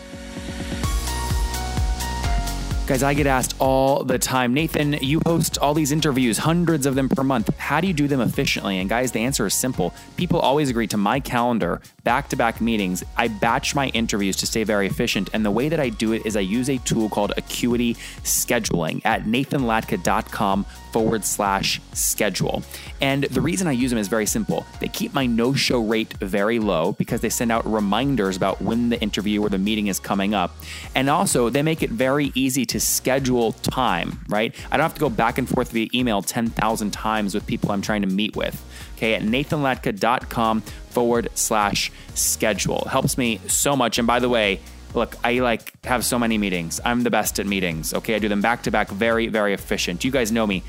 Guys, 2.87 3.01
I 3.01 3.15
get 3.15 3.25
asked 3.25 3.55
all 3.57 4.03
the 4.03 4.19
time, 4.19 4.53
Nathan, 4.53 4.93
you 4.93 5.19
host 5.25 5.57
all 5.57 5.73
these 5.73 5.91
interviews, 5.91 6.37
hundreds 6.37 6.85
of 6.85 6.93
them 6.93 7.09
per 7.09 7.23
month. 7.23 7.49
How 7.57 7.81
do 7.81 7.87
you 7.87 7.93
do 7.93 8.07
them 8.07 8.21
efficiently? 8.21 8.77
And 8.77 8.87
guys, 8.87 9.11
the 9.11 9.21
answer 9.21 9.47
is 9.47 9.55
simple. 9.55 9.91
People 10.17 10.39
always 10.39 10.69
agree 10.69 10.85
to 10.87 10.97
my 10.97 11.19
calendar, 11.19 11.81
back 12.05 12.29
to 12.29 12.37
back 12.37 12.61
meetings. 12.61 13.03
I 13.17 13.27
batch 13.27 13.75
my 13.75 13.87
interviews 13.87 14.37
to 14.37 14.45
stay 14.45 14.63
very 14.63 14.87
efficient. 14.87 15.29
And 15.33 15.43
the 15.43 15.51
way 15.51 15.67
that 15.67 15.79
I 15.79 15.89
do 15.89 16.13
it 16.13 16.25
is 16.25 16.37
I 16.37 16.41
use 16.41 16.69
a 16.69 16.77
tool 16.77 17.09
called 17.09 17.33
Acuity 17.35 17.95
Scheduling 18.23 19.01
at 19.03 19.23
nathanlatka.com 19.23 20.65
forward 20.93 21.25
slash 21.25 21.81
schedule. 21.91 22.63
And 23.01 23.25
the 23.25 23.41
reason 23.41 23.67
I 23.67 23.73
use 23.73 23.89
them 23.89 23.99
is 23.99 24.07
very 24.07 24.25
simple. 24.25 24.65
They 24.79 24.87
keep 24.87 25.13
my 25.13 25.25
no 25.25 25.53
show 25.53 25.83
rate 25.83 26.13
very 26.19 26.59
low 26.59 26.93
because 26.93 27.19
they 27.19 27.29
send 27.29 27.51
out 27.51 27.69
reminders 27.69 28.37
about 28.37 28.61
when 28.61 28.89
the 28.89 29.01
interview 29.01 29.41
or 29.41 29.49
the 29.49 29.57
meeting 29.57 29.87
is 29.87 29.99
coming 29.99 30.33
up. 30.33 30.55
And 30.93 31.09
also, 31.09 31.49
they 31.49 31.63
make 31.63 31.83
it 31.83 31.89
very 31.89 32.31
easy 32.35 32.65
to 32.67 32.79
schedule 32.79 33.51
time, 33.51 34.23
right? 34.29 34.55
I 34.71 34.77
don't 34.77 34.83
have 34.83 34.93
to 34.93 35.01
go 35.01 35.09
back 35.09 35.37
and 35.37 35.49
forth 35.49 35.71
via 35.71 35.89
email 35.93 36.21
10,000 36.21 36.91
times 36.91 37.33
with 37.33 37.45
people 37.45 37.71
I'm 37.71 37.81
trying 37.81 38.03
to 38.03 38.07
meet 38.07 38.35
with. 38.35 38.63
Okay, 38.95 39.13
at 39.13 39.21
nathanlatka.com 39.21 40.61
forward 40.61 41.29
slash 41.35 41.91
schedule. 42.13 42.87
Helps 42.89 43.17
me 43.17 43.39
so 43.47 43.75
much. 43.75 43.97
And 43.97 44.07
by 44.07 44.19
the 44.19 44.29
way, 44.29 44.59
look, 44.93 45.15
I 45.23 45.39
like 45.39 45.73
have 45.85 46.05
so 46.05 46.17
many 46.17 46.37
meetings. 46.37 46.79
I'm 46.85 47.03
the 47.03 47.11
best 47.11 47.39
at 47.39 47.45
meetings. 47.45 47.93
Okay, 47.93 48.15
I 48.15 48.19
do 48.19 48.29
them 48.29 48.41
back 48.41 48.63
to 48.63 48.71
back, 48.71 48.89
very, 48.89 49.27
very 49.27 49.53
efficient. 49.53 50.03
You 50.03 50.11
guys 50.11 50.31
know 50.31 50.47
me 50.47 50.63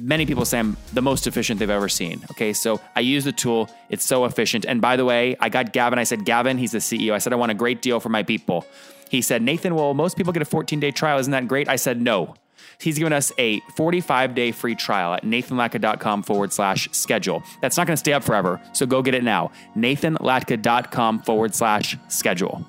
many 0.00 0.26
people 0.26 0.44
say 0.44 0.58
I'm 0.58 0.76
the 0.92 1.02
most 1.02 1.26
efficient 1.26 1.58
they've 1.58 1.70
ever 1.70 1.88
seen. 1.88 2.24
Okay, 2.32 2.52
so 2.52 2.80
I 2.94 3.00
use 3.00 3.24
the 3.24 3.32
tool, 3.32 3.68
it's 3.88 4.04
so 4.04 4.24
efficient. 4.24 4.64
And 4.64 4.80
by 4.80 4.96
the 4.96 5.04
way, 5.04 5.36
I 5.40 5.48
got 5.48 5.72
Gavin, 5.72 5.98
I 5.98 6.04
said, 6.04 6.24
Gavin, 6.24 6.58
he's 6.58 6.72
the 6.72 6.78
CEO. 6.78 7.12
I 7.12 7.18
said, 7.18 7.32
I 7.32 7.36
want 7.36 7.52
a 7.52 7.54
great 7.54 7.82
deal 7.82 8.00
for 8.00 8.08
my 8.08 8.22
people. 8.22 8.66
He 9.10 9.22
said, 9.22 9.42
Nathan, 9.42 9.74
well, 9.74 9.94
most 9.94 10.16
people 10.16 10.32
get 10.32 10.42
a 10.42 10.46
14 10.46 10.80
day 10.80 10.90
trial. 10.90 11.18
Isn't 11.18 11.30
that 11.32 11.48
great? 11.48 11.68
I 11.68 11.76
said, 11.76 12.00
no. 12.00 12.34
He's 12.80 12.98
given 12.98 13.12
us 13.12 13.32
a 13.38 13.60
45 13.76 14.34
day 14.34 14.52
free 14.52 14.74
trial 14.74 15.14
at 15.14 15.24
nathanlatka.com 15.24 16.22
forward 16.22 16.52
slash 16.52 16.88
schedule. 16.92 17.42
That's 17.60 17.76
not 17.76 17.86
going 17.86 17.94
to 17.94 18.00
stay 18.00 18.12
up 18.12 18.24
forever, 18.24 18.60
so 18.72 18.86
go 18.86 19.02
get 19.02 19.14
it 19.14 19.24
now. 19.24 19.50
nathanlatka.com 19.76 21.20
forward 21.20 21.54
slash 21.54 21.96
schedule. 22.08 22.66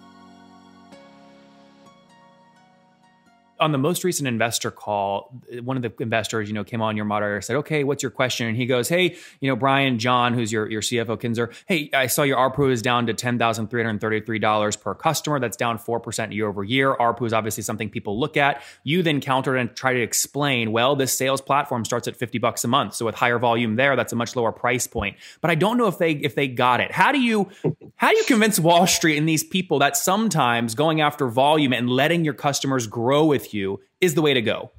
On 3.60 3.72
the 3.72 3.78
most 3.78 4.04
recent 4.04 4.28
investor 4.28 4.72
call, 4.72 5.34
one 5.64 5.78
of 5.78 5.84
the 5.84 5.94
investors, 6.00 6.48
you 6.48 6.54
know, 6.54 6.64
came 6.64 6.82
on 6.82 6.96
your 6.96 7.06
moderator 7.06 7.42
said, 7.42 7.56
"Okay, 7.58 7.84
what's 7.84 8.04
your 8.04 8.10
question?" 8.12 8.48
And 8.48 8.58
he 8.58 8.66
goes, 8.66 8.90
"Hey, 8.90 9.16
you 9.40 9.50
know, 9.50 9.56
Brian, 9.56 10.00
John, 10.00 10.34
who's 10.34 10.52
your 10.52 10.70
your 10.70 10.82
CFO, 10.82 11.20
Kinzer. 11.20 11.52
Hey, 11.66 11.90
I 11.94 12.08
saw 12.08 12.24
your 12.24 12.38
ARPU 12.38 12.72
is 12.72 12.82
down 12.82 13.08
to 13.08 13.14
ten 13.14 13.38
thousand 13.38 13.70
three 13.70 13.84
hundred 13.84 14.02
thirty 14.02 14.22
three 14.22 14.40
dollars 14.40 14.76
per 14.76 14.94
customer. 14.94 15.40
That's 15.40 15.58
down 15.58 15.78
four 15.78 16.00
percent 16.00 16.32
year 16.32 16.48
over 16.48 16.64
year. 16.64 16.96
ARPU 16.96 17.26
is 17.26 17.34
obviously 17.34 17.64
something 17.64 17.90
people 17.90 18.20
look 18.20 18.38
at. 18.38 18.62
You 18.84 19.04
then 19.04 19.22
countered 19.22 19.58
and 19.58 19.76
try 19.76 19.94
to 19.94 20.02
explain, 20.02 20.72
well, 20.72 20.96
this 20.96 21.18
sales 21.18 21.42
platform 21.42 21.86
starts 21.86 22.08
at 22.08 22.16
fifty 22.16 22.38
bucks 22.38 22.64
a 22.64 22.68
month, 22.68 22.96
so 22.96 23.06
with 23.06 23.16
higher 23.16 23.40
volume 23.40 23.76
there, 23.76 23.96
that's 23.96 24.14
a 24.14 24.16
much 24.16 24.36
lower 24.36 24.52
price 24.52 24.88
point. 24.88 25.18
But 25.42 25.52
I 25.52 25.56
don't 25.56 25.78
know 25.78 25.88
if 25.88 25.98
they 25.98 26.12
if 26.12 26.36
they 26.36 26.48
got 26.48 26.80
it. 26.80 26.92
How 26.92 27.12
do 27.12 27.20
you 27.20 27.50
how 27.96 28.12
do 28.12 28.18
you 28.18 28.26
convince 28.26 28.60
Wall 28.60 28.88
Street 28.88 29.18
and 29.18 29.28
these 29.28 29.44
people 29.44 29.80
that 29.80 29.98
sometimes 29.98 30.76
going 30.76 31.02
after 31.02 31.28
volume 31.28 31.74
and 31.74 31.90
letting 31.90 32.24
your 32.24 32.34
customers 32.34 32.88
grow 32.88 33.26
with 33.26 33.47
you 33.54 33.80
is 34.02 34.16
the 34.16 34.22
way 34.22 34.34
to 34.34 34.42
go? 34.42 34.72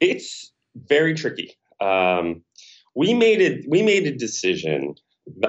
It's 0.00 0.52
very 0.74 1.14
tricky. 1.14 1.56
Um, 1.80 2.42
we 2.94 3.14
made 3.14 3.40
it. 3.40 3.64
We 3.68 3.82
made 3.82 4.06
a 4.06 4.16
decision. 4.16 4.94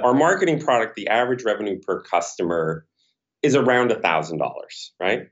Our 0.04 0.14
marketing 0.14 0.60
product, 0.60 0.96
the 0.96 1.08
average 1.08 1.44
revenue 1.44 1.80
per 1.80 2.02
customer, 2.02 2.86
is 3.42 3.56
around 3.56 3.92
a 3.92 4.00
thousand 4.00 4.38
dollars. 4.38 4.94
Right. 5.00 5.30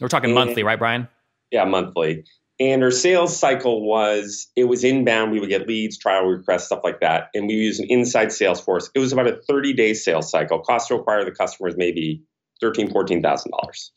We're 0.00 0.08
talking 0.08 0.30
and, 0.30 0.34
monthly, 0.34 0.62
right, 0.62 0.78
Brian? 0.78 1.08
Yeah, 1.50 1.64
monthly. 1.64 2.24
And 2.60 2.82
our 2.82 2.90
sales 2.90 3.36
cycle 3.36 3.86
was 3.86 4.48
it 4.56 4.64
was 4.64 4.84
inbound. 4.84 5.32
We 5.32 5.40
would 5.40 5.48
get 5.48 5.66
leads, 5.66 5.98
trial 5.98 6.24
requests, 6.24 6.66
stuff 6.66 6.80
like 6.84 7.00
that. 7.00 7.28
And 7.34 7.46
we 7.46 7.54
use 7.54 7.78
an 7.78 7.86
inside 7.88 8.32
sales 8.32 8.60
force. 8.60 8.90
It 8.94 8.98
was 8.98 9.12
about 9.12 9.26
a 9.26 9.40
30 9.48 9.72
day 9.72 9.94
sales 9.94 10.30
cycle. 10.30 10.60
Cost 10.60 10.88
to 10.88 10.94
acquire 10.94 11.24
the 11.24 11.32
customer 11.32 11.68
is 11.68 11.76
maybe 11.76 12.22
thirteen, 12.60 12.90
fourteen 12.90 13.22
thousand 13.22 13.52
dollars. 13.52 13.92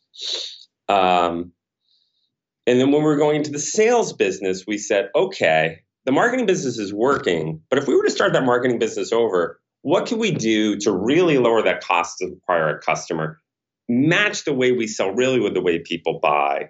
And 2.67 2.79
then 2.79 2.91
when 2.91 3.01
we 3.01 3.07
were 3.07 3.17
going 3.17 3.37
into 3.37 3.51
the 3.51 3.59
sales 3.59 4.13
business, 4.13 4.65
we 4.67 4.77
said, 4.77 5.09
okay, 5.15 5.81
the 6.05 6.11
marketing 6.11 6.45
business 6.45 6.77
is 6.77 6.93
working, 6.93 7.61
but 7.69 7.79
if 7.79 7.87
we 7.87 7.95
were 7.95 8.03
to 8.03 8.11
start 8.11 8.33
that 8.33 8.43
marketing 8.43 8.79
business 8.79 9.11
over, 9.11 9.59
what 9.81 10.07
can 10.07 10.17
we 10.17 10.31
do 10.31 10.77
to 10.77 10.91
really 10.91 11.37
lower 11.37 11.61
that 11.61 11.83
cost 11.83 12.17
to 12.19 12.25
acquire 12.25 12.69
a 12.69 12.79
customer, 12.79 13.39
match 13.87 14.43
the 14.45 14.53
way 14.53 14.71
we 14.71 14.87
sell 14.87 15.11
really 15.11 15.39
with 15.39 15.53
the 15.53 15.61
way 15.61 15.79
people 15.79 16.19
buy, 16.21 16.69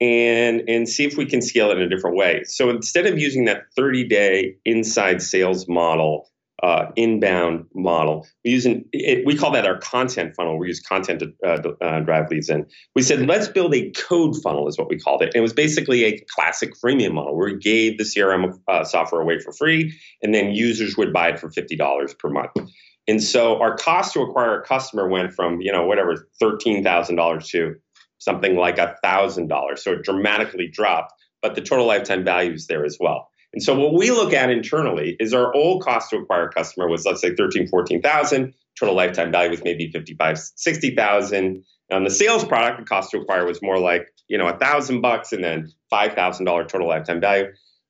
and 0.00 0.68
and 0.68 0.88
see 0.88 1.04
if 1.04 1.16
we 1.16 1.26
can 1.26 1.40
scale 1.40 1.70
it 1.70 1.78
in 1.78 1.82
a 1.82 1.88
different 1.88 2.16
way. 2.16 2.42
So 2.44 2.68
instead 2.68 3.06
of 3.06 3.18
using 3.18 3.46
that 3.46 3.62
30 3.76 4.08
day 4.08 4.56
inside 4.64 5.22
sales 5.22 5.66
model 5.68 6.28
uh, 6.62 6.86
inbound 6.94 7.66
model. 7.74 8.26
We 8.44 8.52
use 8.52 8.66
an, 8.66 8.84
it, 8.92 9.26
we 9.26 9.36
call 9.36 9.50
that 9.52 9.66
our 9.66 9.78
content 9.78 10.34
funnel. 10.36 10.58
We 10.58 10.68
use 10.68 10.80
content 10.80 11.20
to 11.20 11.32
uh, 11.44 11.84
uh, 11.84 12.00
drive 12.00 12.30
leads 12.30 12.48
in. 12.48 12.66
We 12.94 13.02
said 13.02 13.26
let's 13.26 13.48
build 13.48 13.74
a 13.74 13.90
code 13.90 14.36
funnel, 14.42 14.68
is 14.68 14.78
what 14.78 14.88
we 14.88 14.98
called 14.98 15.22
it. 15.22 15.26
And 15.26 15.36
it 15.36 15.40
was 15.40 15.52
basically 15.52 16.04
a 16.04 16.24
classic 16.34 16.72
freemium 16.82 17.14
model 17.14 17.36
where 17.36 17.52
we 17.52 17.58
gave 17.58 17.98
the 17.98 18.04
CRM 18.04 18.58
uh, 18.68 18.84
software 18.84 19.20
away 19.20 19.40
for 19.40 19.52
free, 19.52 19.98
and 20.22 20.32
then 20.32 20.52
users 20.52 20.96
would 20.96 21.12
buy 21.12 21.30
it 21.30 21.40
for 21.40 21.50
fifty 21.50 21.76
dollars 21.76 22.14
per 22.14 22.28
month. 22.28 22.52
And 23.08 23.20
so 23.20 23.60
our 23.60 23.76
cost 23.76 24.12
to 24.12 24.20
acquire 24.20 24.60
a 24.60 24.64
customer 24.64 25.08
went 25.08 25.32
from 25.32 25.60
you 25.60 25.72
know 25.72 25.86
whatever 25.86 26.28
thirteen 26.38 26.84
thousand 26.84 27.16
dollars 27.16 27.48
to 27.48 27.74
something 28.18 28.54
like 28.54 28.78
a 28.78 28.96
thousand 29.02 29.48
dollars. 29.48 29.82
So 29.82 29.94
it 29.94 30.04
dramatically 30.04 30.68
dropped, 30.72 31.12
but 31.40 31.56
the 31.56 31.60
total 31.60 31.86
lifetime 31.86 32.24
value 32.24 32.52
is 32.52 32.68
there 32.68 32.84
as 32.84 32.98
well. 33.00 33.31
And 33.52 33.62
so 33.62 33.78
what 33.78 33.94
we 33.94 34.10
look 34.10 34.32
at 34.32 34.50
internally 34.50 35.16
is 35.20 35.34
our 35.34 35.54
old 35.54 35.82
cost 35.82 36.10
to 36.10 36.16
acquire 36.16 36.46
a 36.46 36.52
customer 36.52 36.88
was 36.88 37.04
let's 37.04 37.20
say 37.20 37.34
13, 37.34 37.68
14,000. 37.68 38.54
Total 38.78 38.94
lifetime 38.94 39.30
value 39.30 39.50
was 39.50 39.62
maybe 39.62 39.90
55, 39.90 40.38
60,000. 40.56 41.64
On 41.92 42.04
the 42.04 42.10
sales 42.10 42.44
product, 42.44 42.80
the 42.80 42.86
cost 42.86 43.10
to 43.10 43.18
acquire 43.18 43.44
was 43.44 43.60
more 43.60 43.78
like, 43.78 44.08
you 44.28 44.38
know, 44.38 44.48
a 44.48 44.56
thousand 44.56 45.02
bucks 45.02 45.32
and 45.32 45.44
then 45.44 45.70
$5,000 45.92 46.68
total 46.68 46.88
lifetime 46.88 47.20
value. 47.20 47.48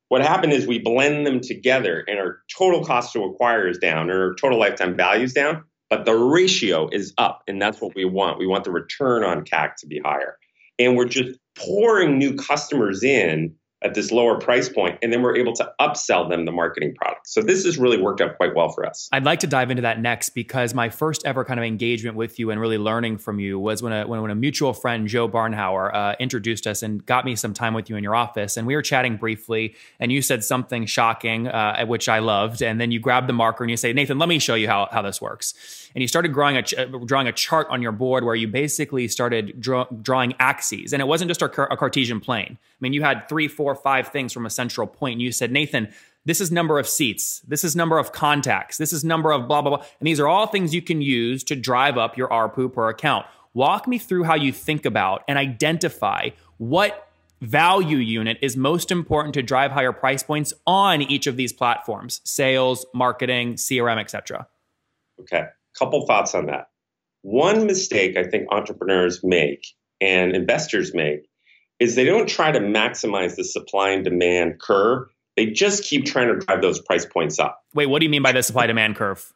What 0.09 0.23
happened 0.23 0.53
is 0.53 0.67
we 0.67 0.81
blend 0.81 1.27
them 1.27 1.41
together 1.41 2.05
and 2.07 2.19
our 2.19 2.41
total 2.55 2.85
cost 2.85 3.13
to 3.13 3.23
acquire 3.23 3.69
is 3.69 3.79
down 3.79 4.11
or 4.11 4.31
our 4.31 4.35
total 4.35 4.59
lifetime 4.59 4.97
value 4.97 5.25
is 5.25 5.33
down, 5.33 5.65
but 5.89 6.05
the 6.05 6.15
ratio 6.15 6.89
is 6.91 7.15
up. 7.17 7.43
And 7.47 7.63
that's 7.63 7.81
what 7.81 7.95
we 7.95 8.05
want. 8.05 8.39
We 8.39 8.47
want 8.47 8.65
the 8.65 8.73
return 8.73 9.23
on 9.23 9.45
CAC 9.45 9.77
to 9.77 9.87
be 9.87 10.01
higher. 10.05 10.37
And 10.79 10.97
we're 10.97 11.07
just 11.07 11.39
pouring 11.57 12.19
new 12.19 12.35
customers 12.35 13.05
in 13.05 13.55
at 13.85 13.95
this 13.95 14.11
lower 14.11 14.39
price 14.39 14.69
point, 14.69 14.99
and 15.03 15.13
then 15.13 15.23
we're 15.23 15.37
able 15.37 15.53
to 15.55 15.73
upsell 15.81 16.29
them 16.29 16.45
the 16.45 16.53
marketing 16.53 16.95
product. 16.95 17.29
So 17.29 17.43
this 17.43 17.65
has 17.65 17.79
really 17.79 18.01
worked 18.01 18.21
out 18.21 18.37
quite 18.37 18.55
well 18.55 18.69
for 18.69 18.87
us. 18.87 19.09
I'd 19.13 19.25
like 19.25 19.41
to 19.41 19.47
dive 19.47 19.71
into 19.71 19.83
that 19.83 20.01
next 20.01 20.31
because 20.31 20.75
my 20.75 20.89
first 20.89 21.25
ever 21.25 21.45
kind 21.45 21.59
of 21.59 21.65
engagement 21.65 22.17
with 22.17 22.39
you 22.39 22.51
and 22.51 22.61
really 22.61 22.79
learning 22.79 23.19
from 23.19 23.39
you 23.39 23.59
was 23.59 23.83
when 23.83 23.93
a 23.93 24.07
when, 24.07 24.23
when 24.23 24.31
a 24.31 24.35
mutual 24.35 24.73
friend 24.73 25.09
Joe 25.09 25.29
Barnhauer 25.29 25.95
uh, 25.95 26.17
introduced 26.19 26.67
us 26.67 26.83
and 26.83 27.05
got 27.07 27.25
me 27.25 27.37
some 27.37 27.55
time 27.55 27.75
with 27.75 27.91
you 27.91 27.97
in 27.97 28.05
your 28.05 28.15
office, 28.15 28.57
and 28.57 28.67
we 28.67 28.75
were 28.75 28.83
chatting 28.83 29.17
briefly, 29.17 29.75
and 30.01 30.13
you 30.13 30.23
said 30.23 30.45
something 30.45 30.87
shocking, 30.87 31.49
uh, 31.49 31.85
which 31.87 32.09
I 32.09 32.21
loved, 32.21 32.63
and 32.63 32.81
then 32.81 32.91
you 32.91 33.01
grabbed 33.01 33.29
the 33.29 33.33
marker 33.33 33.65
and 33.65 33.71
you 33.71 33.77
say, 33.77 33.93
Nathan, 33.93 34.19
let 34.19 34.29
me 34.29 34.39
show 34.39 34.55
you 34.55 34.69
how 34.69 34.89
how 34.91 35.03
this 35.03 35.21
works, 35.21 35.55
and 35.95 36.03
you 36.03 36.09
started 36.09 36.33
drawing 36.33 36.57
a 36.57 36.63
ch- 36.63 36.75
uh, 36.75 36.87
drawing 37.05 37.29
a 37.29 37.33
chart 37.33 37.67
on 37.71 37.83
your 37.83 37.93
board 37.93 38.25
where 38.25 38.35
you 38.35 38.49
basically 38.49 39.09
started 39.09 39.61
draw- 39.61 39.87
drawing 40.03 40.35
axes, 40.39 40.93
and 40.93 41.01
it 41.01 41.07
wasn't 41.07 41.29
just 41.29 41.43
a, 41.43 41.73
a 41.73 41.77
Cartesian 41.77 42.21
plane. 42.21 42.59
I 42.61 42.77
mean, 42.81 42.93
you 42.93 43.03
had 43.03 43.29
three, 43.29 43.49
four, 43.49 43.75
five 43.75 44.09
things 44.09 44.33
from 44.33 44.47
a 44.47 44.51
central 44.51 44.87
point. 44.87 45.15
And 45.15 45.23
you 45.23 45.33
said, 45.33 45.53
Nathan, 45.53 45.93
this 46.25 46.41
is 46.41 46.53
number 46.53 46.79
of 46.79 46.89
seats. 46.89 47.41
This 47.47 47.65
is 47.65 47.75
number 47.75 47.99
of 47.99 48.13
contacts. 48.13 48.79
This 48.79 48.93
is 48.93 49.05
number 49.05 49.33
of 49.33 49.49
blah, 49.49 49.63
blah, 49.63 49.77
blah. 49.77 49.87
And 50.01 50.07
these 50.07 50.21
are 50.21 50.29
all 50.29 50.47
things 50.47 50.75
you 50.75 50.83
can 50.83 51.03
use 51.03 51.43
to 51.45 51.57
drive 51.57 51.99
up 51.99 52.17
your 52.17 52.29
ARPU 52.29 52.73
per 52.73 52.89
account. 52.89 53.27
Walk 53.55 53.87
me 53.87 53.99
through 53.99 54.25
how 54.25 54.35
you 54.35 54.53
think 54.53 54.87
about 54.87 55.25
and 55.29 55.39
identify 55.39 56.31
what 56.59 57.09
value 57.43 57.99
unit 57.99 58.39
is 58.41 58.57
most 58.57 58.93
important 58.93 59.35
to 59.35 59.43
drive 59.43 59.73
higher 59.73 59.93
price 59.93 60.23
points 60.23 60.55
on 60.65 61.03
each 61.03 61.27
of 61.27 61.37
these 61.37 61.53
platforms 61.53 62.21
sales 62.23 62.87
marketing 62.95 63.55
crm 63.55 64.01
etc 64.01 64.47
okay 65.21 65.47
couple 65.79 66.07
thoughts 66.07 66.35
on 66.35 66.47
that 66.47 66.67
one 67.23 67.67
mistake 67.67 68.17
i 68.17 68.25
think 68.25 68.47
entrepreneurs 68.51 69.21
make 69.23 69.65
and 70.01 70.35
investors 70.35 70.93
make 70.93 71.29
is 71.83 71.97
they 71.97 72.05
don't 72.05 72.29
try 72.29 72.53
to 72.53 72.61
maximize 72.61 73.35
the 73.35 73.45
supply 73.45 73.91
and 73.91 74.05
demand 74.05 74.61
curve. 74.61 75.09
They 75.37 75.47
just 75.47 75.85
keep 75.85 76.05
trying 76.05 76.29
to 76.29 76.45
drive 76.45 76.63
those 76.63 76.81
price 76.81 77.05
points 77.05 77.39
up. 77.39 77.61
Wait, 77.75 77.87
what 77.87 77.99
do 77.99 78.05
you 78.05 78.11
mean 78.11 78.23
by 78.23 78.33
the 78.33 78.43
supply 78.43 78.67
demand 78.67 78.97
curve? 78.97 79.33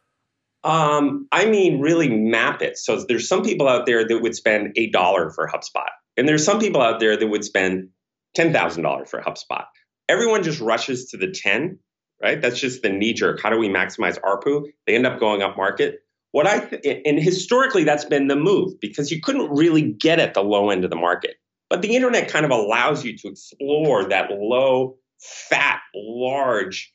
Um, 0.63 1.27
I 1.31 1.45
mean, 1.45 1.81
really 1.81 2.09
map 2.09 2.61
it. 2.61 2.77
So 2.77 3.03
there's 3.03 3.27
some 3.27 3.43
people 3.43 3.67
out 3.67 3.85
there 3.85 4.07
that 4.07 4.21
would 4.21 4.35
spend 4.35 4.73
a 4.77 4.89
dollar 4.89 5.29
for 5.29 5.47
HubSpot, 5.47 5.89
and 6.15 6.27
there's 6.27 6.43
some 6.43 6.59
people 6.59 6.81
out 6.81 6.99
there 6.99 7.17
that 7.17 7.27
would 7.27 7.43
spend 7.43 7.89
ten 8.33 8.53
thousand 8.53 8.83
dollars 8.83 9.09
for 9.09 9.21
HubSpot. 9.21 9.65
Everyone 10.09 10.43
just 10.43 10.61
rushes 10.61 11.09
to 11.11 11.17
the 11.17 11.31
ten, 11.31 11.79
right? 12.21 12.41
That's 12.41 12.59
just 12.59 12.81
the 12.81 12.89
knee 12.89 13.13
jerk. 13.13 13.41
How 13.41 13.49
do 13.49 13.57
we 13.57 13.69
maximize 13.69 14.19
ARPU? 14.21 14.63
They 14.85 14.95
end 14.95 15.05
up 15.05 15.19
going 15.19 15.41
up 15.41 15.57
market. 15.57 15.99
What 16.37 16.45
I 16.45 16.59
th- 16.59 17.01
and 17.03 17.17
historically 17.17 17.83
that's 17.83 18.05
been 18.05 18.27
the 18.27 18.35
move 18.35 18.79
because 18.79 19.09
you 19.09 19.19
couldn't 19.19 19.49
really 19.49 19.81
get 19.81 20.19
at 20.19 20.35
the 20.35 20.43
low 20.43 20.69
end 20.69 20.83
of 20.83 20.91
the 20.91 20.95
market. 20.95 21.37
But 21.67 21.81
the 21.81 21.95
internet 21.95 22.29
kind 22.29 22.45
of 22.45 22.51
allows 22.51 23.03
you 23.03 23.17
to 23.17 23.29
explore 23.29 24.07
that 24.09 24.29
low, 24.29 24.97
fat, 25.19 25.79
large, 25.95 26.93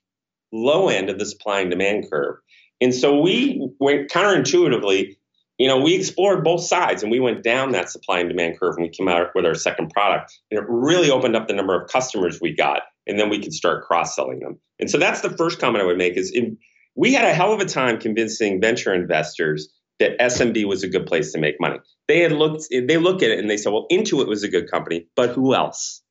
low 0.52 0.88
end 0.88 1.10
of 1.10 1.18
the 1.18 1.26
supply 1.26 1.58
and 1.58 1.70
demand 1.70 2.08
curve. 2.08 2.36
And 2.80 2.94
so 2.94 3.20
we 3.20 3.68
went 3.80 4.12
counterintuitively, 4.12 5.16
you 5.58 5.66
know, 5.66 5.80
we 5.80 5.96
explored 5.96 6.44
both 6.44 6.62
sides 6.62 7.02
and 7.02 7.10
we 7.10 7.18
went 7.18 7.42
down 7.42 7.72
that 7.72 7.90
supply 7.90 8.20
and 8.20 8.28
demand 8.28 8.60
curve 8.60 8.76
and 8.76 8.84
we 8.84 8.90
came 8.90 9.08
out 9.08 9.26
with 9.34 9.44
our 9.44 9.56
second 9.56 9.90
product. 9.90 10.38
And 10.52 10.60
it 10.60 10.66
really 10.68 11.10
opened 11.10 11.34
up 11.34 11.48
the 11.48 11.54
number 11.54 11.74
of 11.74 11.90
customers 11.90 12.40
we 12.40 12.54
got. 12.54 12.82
And 13.08 13.18
then 13.18 13.28
we 13.28 13.40
could 13.40 13.54
start 13.54 13.82
cross 13.82 14.14
selling 14.14 14.38
them. 14.38 14.60
And 14.78 14.88
so 14.88 14.98
that's 14.98 15.22
the 15.22 15.30
first 15.30 15.58
comment 15.58 15.82
I 15.82 15.86
would 15.86 15.98
make 15.98 16.16
is 16.16 16.30
in, 16.30 16.58
we 16.94 17.14
had 17.14 17.24
a 17.24 17.32
hell 17.32 17.52
of 17.52 17.60
a 17.60 17.64
time 17.64 17.98
convincing 17.98 18.60
venture 18.60 18.92
investors 18.92 19.72
that 19.98 20.18
SMB 20.18 20.66
was 20.66 20.82
a 20.82 20.88
good 20.88 21.06
place 21.06 21.32
to 21.32 21.38
make 21.38 21.60
money. 21.60 21.78
They 22.08 22.20
had 22.20 22.32
looked, 22.32 22.66
they 22.70 22.96
look 22.96 23.22
at 23.22 23.30
it 23.30 23.38
and 23.38 23.48
they 23.48 23.56
said, 23.56 23.72
well, 23.72 23.86
Intuit 23.90 24.26
was 24.26 24.42
a 24.42 24.48
good 24.48 24.70
company, 24.70 25.06
but 25.14 25.30
who 25.30 25.54
else? 25.54 26.02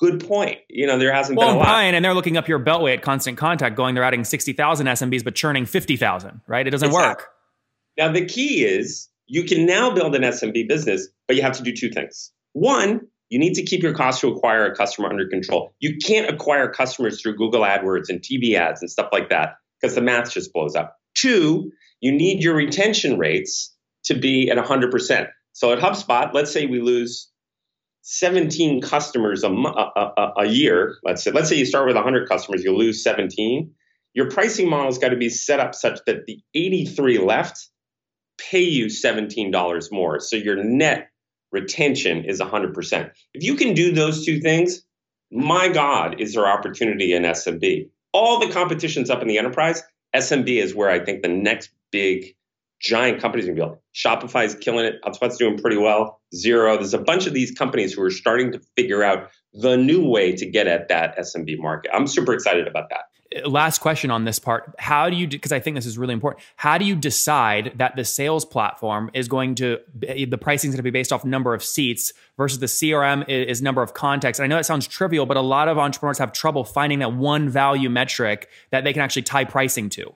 Good 0.00 0.26
point. 0.26 0.58
You 0.68 0.86
know, 0.86 0.98
there 0.98 1.12
hasn't 1.12 1.38
well, 1.38 1.48
been 1.48 1.56
a 1.56 1.58
lot. 1.58 1.66
Brian, 1.66 1.94
and 1.94 2.04
they're 2.04 2.14
looking 2.14 2.36
up 2.36 2.48
your 2.48 2.58
beltway 2.58 2.94
at 2.94 3.02
Constant 3.02 3.36
Contact, 3.36 3.76
going, 3.76 3.94
they're 3.94 4.04
adding 4.04 4.24
60,000 4.24 4.86
SMBs, 4.86 5.22
but 5.22 5.34
churning 5.34 5.66
50,000, 5.66 6.40
right? 6.46 6.66
It 6.66 6.70
doesn't 6.70 6.88
exactly. 6.88 7.08
work. 7.08 7.28
Now, 7.98 8.10
the 8.10 8.24
key 8.24 8.64
is 8.64 9.08
you 9.26 9.44
can 9.44 9.66
now 9.66 9.90
build 9.90 10.14
an 10.14 10.22
SMB 10.22 10.68
business, 10.68 11.08
but 11.28 11.36
you 11.36 11.42
have 11.42 11.52
to 11.58 11.62
do 11.62 11.72
two 11.72 11.90
things. 11.90 12.32
One, 12.54 13.02
you 13.28 13.38
need 13.38 13.54
to 13.54 13.62
keep 13.62 13.82
your 13.82 13.94
cost 13.94 14.22
to 14.22 14.28
acquire 14.28 14.64
a 14.66 14.74
customer 14.74 15.08
under 15.08 15.28
control. 15.28 15.74
You 15.80 15.98
can't 16.04 16.28
acquire 16.28 16.68
customers 16.68 17.20
through 17.20 17.36
Google 17.36 17.60
AdWords 17.60 18.08
and 18.08 18.20
TV 18.20 18.54
ads 18.54 18.80
and 18.80 18.90
stuff 18.90 19.10
like 19.12 19.28
that 19.28 19.56
because 19.80 19.94
the 19.94 20.00
math 20.00 20.32
just 20.32 20.52
blows 20.52 20.76
up. 20.76 20.96
Two, 21.14 21.70
you 22.00 22.12
need 22.12 22.42
your 22.42 22.54
retention 22.54 23.18
rates 23.18 23.74
to 24.04 24.14
be 24.14 24.50
at 24.50 24.58
100%. 24.58 25.28
So 25.52 25.72
at 25.72 25.78
HubSpot, 25.78 26.32
let's 26.32 26.50
say 26.50 26.66
we 26.66 26.80
lose 26.80 27.30
17 28.02 28.80
customers 28.80 29.44
a, 29.44 29.50
a, 29.50 30.32
a, 30.38 30.46
year. 30.46 30.96
Let's 31.02 31.22
say, 31.22 31.30
let's 31.30 31.48
say 31.48 31.56
you 31.56 31.66
start 31.66 31.86
with 31.86 31.96
100 31.96 32.28
customers, 32.28 32.64
you 32.64 32.74
lose 32.74 33.02
17. 33.02 33.70
Your 34.14 34.30
pricing 34.30 34.68
model's 34.68 34.98
got 34.98 35.10
to 35.10 35.16
be 35.16 35.28
set 35.28 35.60
up 35.60 35.74
such 35.74 36.00
that 36.06 36.26
the 36.26 36.40
83 36.54 37.18
left 37.18 37.68
pay 38.38 38.62
you 38.62 38.86
$17 38.86 39.92
more. 39.92 40.18
So 40.20 40.36
your 40.36 40.62
net 40.64 41.10
retention 41.52 42.24
is 42.24 42.40
100%. 42.40 43.10
If 43.34 43.44
you 43.44 43.54
can 43.54 43.74
do 43.74 43.92
those 43.92 44.24
two 44.24 44.40
things, 44.40 44.82
my 45.30 45.68
God, 45.68 46.20
is 46.20 46.34
there 46.34 46.46
opportunity 46.46 47.12
in 47.12 47.22
SMB? 47.22 47.90
All 48.12 48.40
the 48.40 48.52
competition's 48.52 49.10
up 49.10 49.22
in 49.22 49.28
the 49.28 49.38
enterprise. 49.38 49.82
SMB 50.14 50.48
is 50.48 50.74
where 50.74 50.90
I 50.90 51.04
think 51.04 51.22
the 51.22 51.28
next 51.28 51.70
big 51.92 52.34
giant 52.80 53.20
companies 53.20 53.46
are 53.48 53.54
going 53.54 53.70
to 53.70 53.74
be. 53.76 53.80
Shopify 53.94 54.46
is 54.46 54.54
killing 54.54 54.86
it. 54.86 55.02
HubSpot's 55.02 55.36
doing 55.36 55.58
pretty 55.58 55.76
well. 55.76 56.20
Xero. 56.34 56.76
There's 56.76 56.94
a 56.94 56.98
bunch 56.98 57.26
of 57.26 57.34
these 57.34 57.52
companies 57.52 57.92
who 57.92 58.02
are 58.02 58.10
starting 58.10 58.52
to 58.52 58.60
figure 58.76 59.02
out 59.02 59.30
the 59.52 59.76
new 59.76 60.08
way 60.08 60.32
to 60.32 60.46
get 60.46 60.66
at 60.66 60.88
that 60.88 61.18
SMB 61.18 61.58
market. 61.58 61.90
I'm 61.94 62.06
super 62.06 62.32
excited 62.32 62.66
about 62.66 62.88
that 62.90 63.02
last 63.44 63.80
question 63.80 64.10
on 64.10 64.24
this 64.24 64.38
part. 64.38 64.74
How 64.78 65.08
do 65.08 65.16
you 65.16 65.28
because 65.28 65.52
i 65.52 65.60
think 65.60 65.76
this 65.76 65.86
is 65.86 65.96
really 65.96 66.14
important. 66.14 66.42
How 66.56 66.78
do 66.78 66.84
you 66.84 66.96
decide 66.96 67.72
that 67.76 67.96
the 67.96 68.04
sales 68.04 68.44
platform 68.44 69.10
is 69.14 69.28
going 69.28 69.54
to 69.56 69.78
eh, 70.06 70.26
the 70.28 70.38
pricing 70.38 70.68
is 70.68 70.74
going 70.74 70.78
to 70.78 70.82
be 70.82 70.90
based 70.90 71.12
off 71.12 71.24
number 71.24 71.54
of 71.54 71.62
seats 71.62 72.12
versus 72.36 72.58
the 72.58 72.66
crm 72.66 73.28
is 73.28 73.62
number 73.62 73.82
of 73.82 73.94
contacts? 73.94 74.38
And 74.38 74.44
i 74.44 74.48
know 74.48 74.56
that 74.56 74.66
sounds 74.66 74.86
trivial 74.86 75.26
but 75.26 75.36
a 75.36 75.42
lot 75.42 75.68
of 75.68 75.78
entrepreneurs 75.78 76.18
have 76.18 76.32
trouble 76.32 76.64
finding 76.64 76.98
that 77.00 77.12
one 77.12 77.48
value 77.48 77.88
metric 77.88 78.48
that 78.70 78.84
they 78.84 78.92
can 78.92 79.02
actually 79.02 79.22
tie 79.22 79.44
pricing 79.44 79.88
to. 79.90 80.14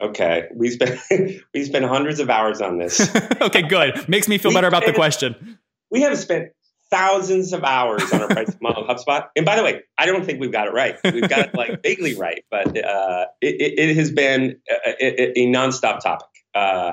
Okay. 0.00 0.48
We 0.54 0.70
spent 0.70 1.00
we 1.54 1.64
spent 1.64 1.84
hundreds 1.86 2.20
of 2.20 2.28
hours 2.28 2.60
on 2.60 2.78
this. 2.78 3.10
Okay 3.40 3.62
good. 3.62 4.08
Makes 4.08 4.28
me 4.28 4.38
feel 4.38 4.50
we 4.50 4.54
better 4.54 4.68
about 4.68 4.84
the 4.86 4.92
question. 4.92 5.58
we 5.90 6.02
have 6.02 6.16
spent 6.18 6.50
thousands 6.94 7.52
of 7.52 7.64
hours 7.64 8.12
on 8.12 8.22
our 8.22 8.28
pricing 8.28 8.58
model 8.60 8.86
HubSpot. 8.86 9.26
And 9.34 9.44
by 9.44 9.56
the 9.56 9.64
way, 9.64 9.82
I 9.98 10.06
don't 10.06 10.24
think 10.24 10.40
we've 10.40 10.52
got 10.52 10.68
it 10.68 10.72
right. 10.72 10.96
We've 11.02 11.28
got 11.28 11.48
it 11.48 11.54
like 11.54 11.82
vaguely 11.82 12.14
right, 12.14 12.44
but 12.52 12.68
uh, 12.68 13.26
it, 13.40 13.78
it, 13.78 13.96
has 13.96 14.12
been 14.12 14.60
a, 14.70 15.04
a, 15.04 15.40
a 15.40 15.46
nonstop 15.48 15.98
topic. 15.98 16.28
Uh, 16.54 16.92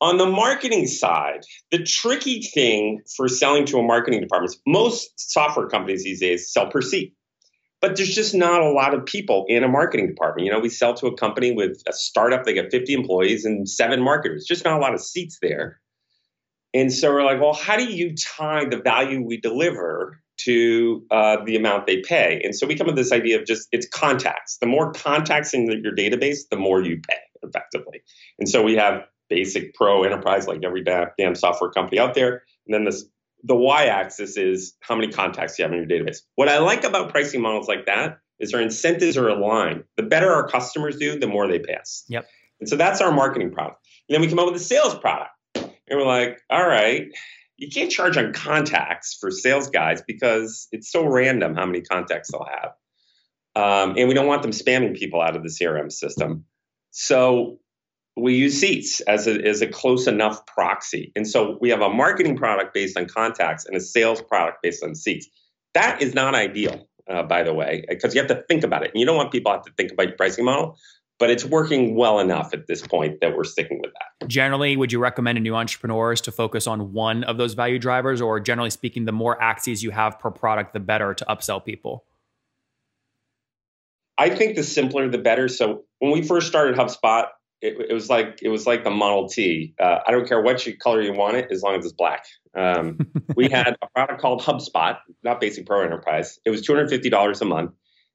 on 0.00 0.18
the 0.18 0.26
marketing 0.26 0.86
side, 0.86 1.40
the 1.72 1.82
tricky 1.82 2.42
thing 2.42 3.00
for 3.16 3.26
selling 3.26 3.66
to 3.66 3.78
a 3.78 3.82
marketing 3.82 4.20
department, 4.20 4.54
is 4.54 4.60
most 4.66 5.10
software 5.16 5.66
companies 5.66 6.04
these 6.04 6.20
days 6.20 6.52
sell 6.52 6.70
per 6.70 6.80
seat. 6.80 7.14
But 7.80 7.96
there's 7.96 8.14
just 8.14 8.36
not 8.36 8.60
a 8.60 8.70
lot 8.70 8.94
of 8.94 9.04
people 9.04 9.46
in 9.48 9.64
a 9.64 9.68
marketing 9.68 10.06
department. 10.06 10.46
You 10.46 10.52
know, 10.52 10.60
we 10.60 10.68
sell 10.68 10.94
to 10.94 11.08
a 11.08 11.16
company 11.16 11.50
with 11.50 11.82
a 11.88 11.92
startup, 11.92 12.44
they 12.44 12.54
get 12.54 12.70
50 12.70 12.92
employees 12.92 13.44
and 13.44 13.68
seven 13.68 14.00
marketers. 14.00 14.44
Just 14.46 14.64
not 14.64 14.78
a 14.78 14.80
lot 14.80 14.94
of 14.94 15.00
seats 15.00 15.38
there. 15.42 15.80
And 16.72 16.92
so 16.92 17.12
we're 17.12 17.24
like, 17.24 17.40
well, 17.40 17.54
how 17.54 17.76
do 17.76 17.84
you 17.84 18.14
tie 18.14 18.64
the 18.64 18.78
value 18.78 19.22
we 19.22 19.38
deliver 19.40 20.20
to 20.44 21.04
uh, 21.10 21.38
the 21.44 21.56
amount 21.56 21.86
they 21.86 22.00
pay? 22.00 22.40
And 22.44 22.54
so 22.54 22.66
we 22.66 22.76
come 22.76 22.88
up 22.88 22.94
with 22.94 23.04
this 23.04 23.12
idea 23.12 23.38
of 23.38 23.46
just 23.46 23.68
it's 23.72 23.88
contacts. 23.88 24.58
The 24.58 24.66
more 24.66 24.92
contacts 24.92 25.52
in 25.52 25.66
your 25.82 25.94
database, 25.94 26.48
the 26.50 26.56
more 26.56 26.82
you 26.82 27.00
pay 27.08 27.18
effectively. 27.42 28.02
And 28.38 28.48
so 28.48 28.62
we 28.62 28.76
have 28.76 29.02
basic 29.28 29.74
pro 29.74 30.04
enterprise, 30.04 30.46
like 30.46 30.62
every 30.64 30.84
damn 30.84 31.34
software 31.34 31.70
company 31.70 31.98
out 31.98 32.14
there. 32.14 32.42
And 32.66 32.74
then 32.74 32.84
this 32.84 33.04
the 33.42 33.56
y-axis 33.56 34.36
is 34.36 34.74
how 34.80 34.94
many 34.94 35.10
contacts 35.10 35.58
you 35.58 35.64
have 35.64 35.72
in 35.72 35.78
your 35.78 35.86
database. 35.86 36.18
What 36.34 36.48
I 36.48 36.58
like 36.58 36.84
about 36.84 37.10
pricing 37.10 37.40
models 37.40 37.68
like 37.68 37.86
that 37.86 38.18
is 38.38 38.52
our 38.52 38.60
incentives 38.60 39.16
are 39.16 39.28
aligned. 39.28 39.84
The 39.96 40.02
better 40.02 40.30
our 40.30 40.46
customers 40.46 40.96
do, 40.96 41.18
the 41.18 41.26
more 41.26 41.48
they 41.48 41.58
pay 41.58 41.74
us. 41.74 42.04
Yep. 42.08 42.26
And 42.60 42.68
so 42.68 42.76
that's 42.76 43.00
our 43.00 43.12
marketing 43.12 43.50
product. 43.50 43.78
And 44.08 44.14
then 44.14 44.20
we 44.20 44.28
come 44.28 44.38
up 44.38 44.46
with 44.46 44.56
a 44.56 44.64
sales 44.64 44.94
product. 44.94 45.30
And 45.90 45.98
we're 45.98 46.06
like, 46.06 46.40
all 46.48 46.66
right, 46.66 47.08
you 47.56 47.68
can't 47.68 47.90
charge 47.90 48.16
on 48.16 48.32
contacts 48.32 49.18
for 49.20 49.30
sales 49.30 49.68
guys 49.68 50.02
because 50.06 50.68
it's 50.72 50.90
so 50.90 51.04
random 51.04 51.54
how 51.54 51.66
many 51.66 51.82
contacts 51.82 52.30
they'll 52.30 52.46
have. 52.46 52.70
Um, 53.56 53.96
and 53.98 54.08
we 54.08 54.14
don't 54.14 54.26
want 54.26 54.42
them 54.42 54.52
spamming 54.52 54.96
people 54.96 55.20
out 55.20 55.36
of 55.36 55.42
the 55.42 55.50
CRM 55.50 55.92
system. 55.92 56.46
So 56.92 57.58
we 58.16 58.34
use 58.34 58.58
seats 58.58 59.00
as 59.00 59.26
a, 59.26 59.46
as 59.46 59.60
a 59.60 59.66
close 59.66 60.06
enough 60.06 60.46
proxy. 60.46 61.12
And 61.16 61.26
so 61.26 61.58
we 61.60 61.70
have 61.70 61.80
a 61.80 61.90
marketing 61.90 62.36
product 62.36 62.72
based 62.72 62.96
on 62.96 63.06
contacts 63.06 63.66
and 63.66 63.76
a 63.76 63.80
sales 63.80 64.22
product 64.22 64.62
based 64.62 64.84
on 64.84 64.94
seats. 64.94 65.28
That 65.74 66.00
is 66.00 66.14
not 66.14 66.34
ideal, 66.34 66.88
uh, 67.08 67.24
by 67.24 67.42
the 67.42 67.52
way, 67.52 67.84
because 67.88 68.14
you 68.14 68.20
have 68.20 68.28
to 68.28 68.44
think 68.48 68.64
about 68.64 68.84
it. 68.84 68.92
And 68.92 69.00
you 69.00 69.06
don't 69.06 69.16
want 69.16 69.32
people 69.32 69.52
to 69.52 69.58
have 69.58 69.64
to 69.66 69.72
think 69.76 69.92
about 69.92 70.06
your 70.06 70.16
pricing 70.16 70.44
model 70.44 70.78
but 71.20 71.28
it's 71.28 71.44
working 71.44 71.94
well 71.94 72.18
enough 72.18 72.54
at 72.54 72.66
this 72.66 72.84
point 72.84 73.20
that 73.20 73.36
we're 73.36 73.44
sticking 73.44 73.78
with 73.80 73.92
that. 73.92 74.26
Generally, 74.26 74.78
would 74.78 74.90
you 74.90 74.98
recommend 74.98 75.36
to 75.36 75.40
new 75.40 75.54
entrepreneurs 75.54 76.22
to 76.22 76.32
focus 76.32 76.66
on 76.66 76.94
one 76.94 77.22
of 77.24 77.36
those 77.36 77.52
value 77.52 77.78
drivers, 77.78 78.22
or 78.22 78.40
generally 78.40 78.70
speaking, 78.70 79.04
the 79.04 79.12
more 79.12 79.40
axes 79.40 79.82
you 79.82 79.90
have 79.90 80.18
per 80.18 80.30
product, 80.30 80.72
the 80.72 80.80
better 80.80 81.12
to 81.12 81.24
upsell 81.26 81.62
people? 81.62 82.04
I 84.16 84.30
think 84.30 84.56
the 84.56 84.64
simpler 84.64 85.08
the 85.08 85.18
better. 85.18 85.48
So 85.48 85.84
when 85.98 86.10
we 86.10 86.22
first 86.22 86.48
started 86.48 86.74
HubSpot, 86.76 87.26
it, 87.60 87.78
it 87.90 87.92
was 87.92 88.08
like 88.08 88.38
it 88.42 88.48
was 88.48 88.66
like 88.66 88.82
the 88.84 88.90
Model 88.90 89.28
T. 89.28 89.74
Uh, 89.78 89.98
I 90.06 90.12
don't 90.12 90.26
care 90.26 90.40
what 90.40 90.66
color 90.82 91.02
you 91.02 91.12
want 91.12 91.36
it, 91.36 91.48
as 91.50 91.62
long 91.62 91.76
as 91.76 91.84
it's 91.84 91.92
black. 91.92 92.24
Um, 92.56 92.98
we 93.36 93.50
had 93.50 93.76
a 93.82 93.86
product 93.94 94.22
called 94.22 94.40
HubSpot, 94.40 94.96
not 95.22 95.40
Basic 95.40 95.66
Pro 95.66 95.82
Enterprise. 95.82 96.38
It 96.46 96.50
was 96.50 96.62
two 96.62 96.72
hundred 96.74 96.88
fifty 96.88 97.10
dollars 97.10 97.42
a 97.42 97.44
month, 97.44 97.72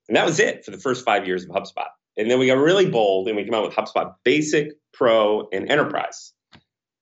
and 0.08 0.18
that 0.18 0.26
was 0.26 0.40
it 0.40 0.66
for 0.66 0.72
the 0.72 0.80
first 0.80 1.06
five 1.06 1.28
years 1.28 1.44
of 1.44 1.52
HubSpot. 1.52 1.86
And 2.18 2.30
then 2.30 2.40
we 2.40 2.48
got 2.48 2.58
really 2.58 2.90
bold 2.90 3.28
and 3.28 3.36
we 3.36 3.44
came 3.44 3.54
out 3.54 3.64
with 3.64 3.76
HubSpot 3.76 4.14
Basic, 4.24 4.72
Pro, 4.94 5.48
and 5.52 5.70
Enterprise. 5.70 6.34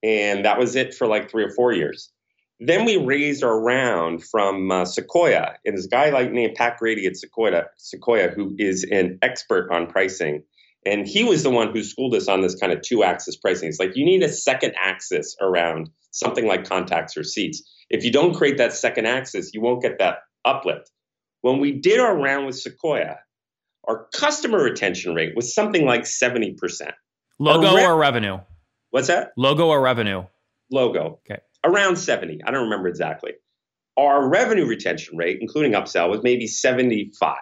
And 0.02 0.46
that 0.46 0.60
was 0.60 0.76
it 0.76 0.94
for 0.94 1.08
like 1.08 1.30
three 1.30 1.44
or 1.44 1.52
four 1.52 1.72
years. 1.72 2.12
Then 2.60 2.86
we 2.86 2.98
raised 2.98 3.44
our 3.44 3.60
round 3.60 4.24
from 4.24 4.72
uh, 4.72 4.86
Sequoia, 4.86 5.56
and 5.66 5.78
this 5.78 5.88
guy 5.88 6.12
like 6.12 6.32
named 6.32 6.56
Pat 6.56 6.78
Grady 6.78 7.06
at 7.08 7.18
Sequoia, 7.18 7.66
Sequoia, 7.78 8.30
who 8.30 8.56
is 8.58 8.86
an 8.90 9.18
expert 9.22 9.70
on 9.72 9.88
pricing, 9.88 10.44
and 10.86 11.08
he 11.08 11.24
was 11.24 11.44
the 11.44 11.50
one 11.50 11.72
who 11.72 11.84
schooled 11.84 12.16
us 12.16 12.28
on 12.28 12.42
this 12.42 12.56
kind 12.56 12.72
of 12.72 12.82
two-axis 12.82 13.38
pricing. 13.38 13.70
It's 13.70 13.80
like 13.80 13.96
you 13.96 14.06
need 14.06 14.24
a 14.24 14.30
second 14.30 14.76
axis 14.82 15.36
around 15.42 15.90
something 16.12 16.46
like 16.46 16.68
contacts 16.68 17.18
or 17.18 17.24
seats. 17.24 17.64
If 17.90 18.06
you 18.06 18.12
don't 18.12 18.36
create 18.36 18.58
that 18.60 18.74
second 18.74 19.08
axis, 19.08 19.52
you 19.54 19.62
won't 19.62 19.82
get 19.82 20.00
that 20.00 20.20
uplift. 20.46 20.92
When 21.42 21.60
we 21.60 21.74
did 21.74 22.00
our 22.00 22.16
round 22.16 22.46
with 22.46 22.58
Sequoia, 22.58 23.18
our 23.86 24.08
customer 24.14 24.64
retention 24.64 25.14
rate 25.14 25.36
was 25.36 25.54
something 25.54 25.86
like 25.86 26.04
70%. 26.04 26.56
Logo 27.40 27.76
re- 27.76 27.86
or 27.86 27.98
revenue? 27.98 28.40
What's 28.92 29.08
that? 29.08 29.32
Logo 29.38 29.68
or 29.68 29.82
revenue? 29.82 30.24
Logo. 30.72 31.20
Okay. 31.30 31.42
Around 31.64 31.98
70. 31.98 32.42
I 32.46 32.52
don't 32.52 32.64
remember 32.64 32.88
exactly. 32.88 33.32
Our 33.98 34.28
revenue 34.28 34.66
retention 34.66 35.18
rate, 35.18 35.38
including 35.42 35.74
upsell, 35.74 36.10
was 36.10 36.22
maybe 36.24 36.48
75. 36.48 37.38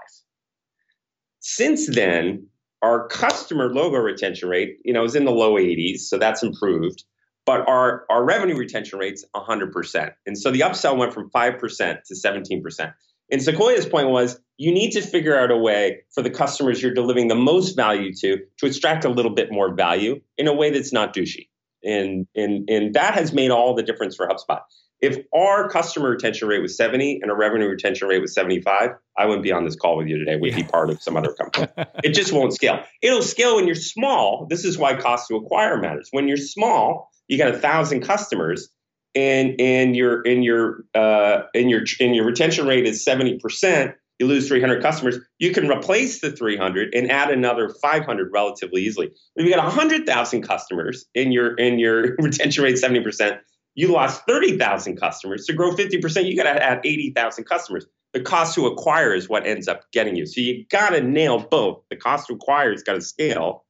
Since 1.40 1.94
then, 1.94 2.48
our 2.82 3.08
customer 3.08 3.72
logo 3.72 3.98
retention 3.98 4.50
rate, 4.50 4.78
you 4.84 4.94
know, 4.94 5.04
is 5.04 5.16
in 5.16 5.26
the 5.26 5.32
low 5.32 5.54
80s, 5.54 6.00
so 6.00 6.18
that's 6.18 6.44
improved. 6.44 7.04
But 7.46 7.68
our, 7.68 8.06
our 8.10 8.24
revenue 8.24 8.56
retention 8.56 9.00
rate's 9.00 9.26
100%. 9.36 10.12
And 10.26 10.38
so 10.38 10.52
the 10.52 10.62
upsell 10.62 10.98
went 10.98 11.14
from 11.14 11.30
5% 11.32 12.04
to 12.04 12.14
17%. 12.14 12.94
And 13.32 13.42
Sequoia's 13.42 13.86
point 13.86 14.10
was 14.10 14.40
you 14.58 14.72
need 14.72 14.92
to 14.92 15.02
figure 15.02 15.38
out 15.38 15.50
a 15.50 15.58
way 15.58 16.02
for 16.14 16.22
the 16.22 16.30
customers 16.30 16.82
you're 16.82 16.94
delivering 16.94 17.30
the 17.30 17.36
most 17.36 17.76
value 17.76 18.14
to 18.16 18.38
to 18.58 18.66
extract 18.66 19.06
a 19.06 19.10
little 19.10 19.34
bit 19.34 19.52
more 19.52 19.74
value 19.74 20.22
in 20.38 20.48
a 20.48 20.54
way 20.54 20.70
that's 20.70 20.94
not 20.94 21.16
douchey. 21.16 21.48
And, 21.84 22.28
and, 22.36 22.70
and 22.70 22.94
that 22.94 23.16
has 23.16 23.34
made 23.34 23.50
all 23.50 23.74
the 23.74 23.82
difference 23.82 24.16
for 24.16 24.28
HubSpot. 24.28 24.60
If 25.00 25.18
our 25.34 25.68
customer 25.68 26.12
retention 26.12 26.48
rate 26.48 26.62
was 26.62 26.78
70 26.78 27.22
and 27.24 27.32
our 27.32 27.38
revenue 27.38 27.68
retention 27.68 28.08
rate 28.08 28.22
was 28.22 28.36
75, 28.36 28.92
I 29.18 29.26
wouldn't 29.26 29.42
be 29.42 29.52
on 29.52 29.66
this 29.66 29.76
call 29.76 29.98
with 29.98 30.08
you 30.08 30.20
today. 30.20 30.36
We'd 30.36 30.56
be 30.56 30.64
part 30.64 30.92
of 30.92 31.02
some 31.02 31.18
other 31.18 31.34
company. 31.34 31.68
it 32.04 32.14
just 32.14 32.32
won't 32.32 32.54
scale. 32.54 32.84
It'll 33.02 33.24
scale 33.24 33.56
when 33.56 33.66
you're 33.66 33.74
small. 33.74 34.46
This 34.48 34.64
is 34.64 34.78
why 34.78 34.96
cost 34.96 35.28
to 35.30 35.38
acquire 35.38 35.82
matters. 35.82 36.10
When 36.12 36.28
you're 36.28 36.38
small, 36.38 37.10
you 37.28 37.40
got 37.40 37.56
a 37.56 37.58
thousand 37.58 38.02
customers 38.02 38.70
and 39.16 39.60
and 39.60 39.96
your 39.96 40.22
in 40.22 40.44
your 40.44 40.86
uh, 40.96 41.44
in 41.54 41.70
your 41.70 41.84
in 42.00 42.14
your 42.14 42.26
retention 42.26 42.66
rate 42.68 42.86
is 42.86 43.06
70%, 43.06 43.94
you 44.20 44.28
lose 44.28 44.48
300 44.48 44.82
customers, 44.82 45.18
you 45.40 45.52
can 45.52 45.68
replace 45.68 46.22
the 46.22 46.32
300 46.32 46.94
and 46.94 47.12
add 47.12 47.32
another 47.32 47.70
500 47.82 48.30
relatively 48.32 48.84
easily. 48.84 49.12
If 49.36 49.46
you 49.46 49.54
got 49.54 49.64
100,000 49.64 50.42
customers 50.44 51.06
in 51.14 51.32
your 51.32 51.56
in 51.56 51.80
your 51.80 52.16
retention 52.20 52.64
rate 52.64 52.76
70%, 52.76 53.40
you 53.76 53.92
lost 53.92 54.24
30,000 54.28 54.98
customers. 54.98 55.46
To 55.46 55.54
grow 55.54 55.72
50%, 55.72 56.26
you 56.26 56.36
got 56.36 56.44
to 56.44 56.64
add 56.64 56.82
80,000 56.84 57.46
customers. 57.46 57.86
The 58.14 58.22
cost 58.22 58.56
to 58.56 58.68
acquire 58.68 59.14
is 59.14 59.30
what 59.30 59.48
ends 59.48 59.68
up 59.68 59.84
getting 59.94 60.16
you. 60.16 60.26
So 60.26 60.42
you 60.42 60.66
got 60.70 60.90
to 60.90 61.02
nail 61.02 61.40
both. 61.40 61.82
The 61.90 61.96
cost 61.96 62.28
to 62.28 62.34
acquire 62.34 62.72
has 62.72 62.84
got 62.84 62.94
to 62.94 63.02
scale, 63.02 63.64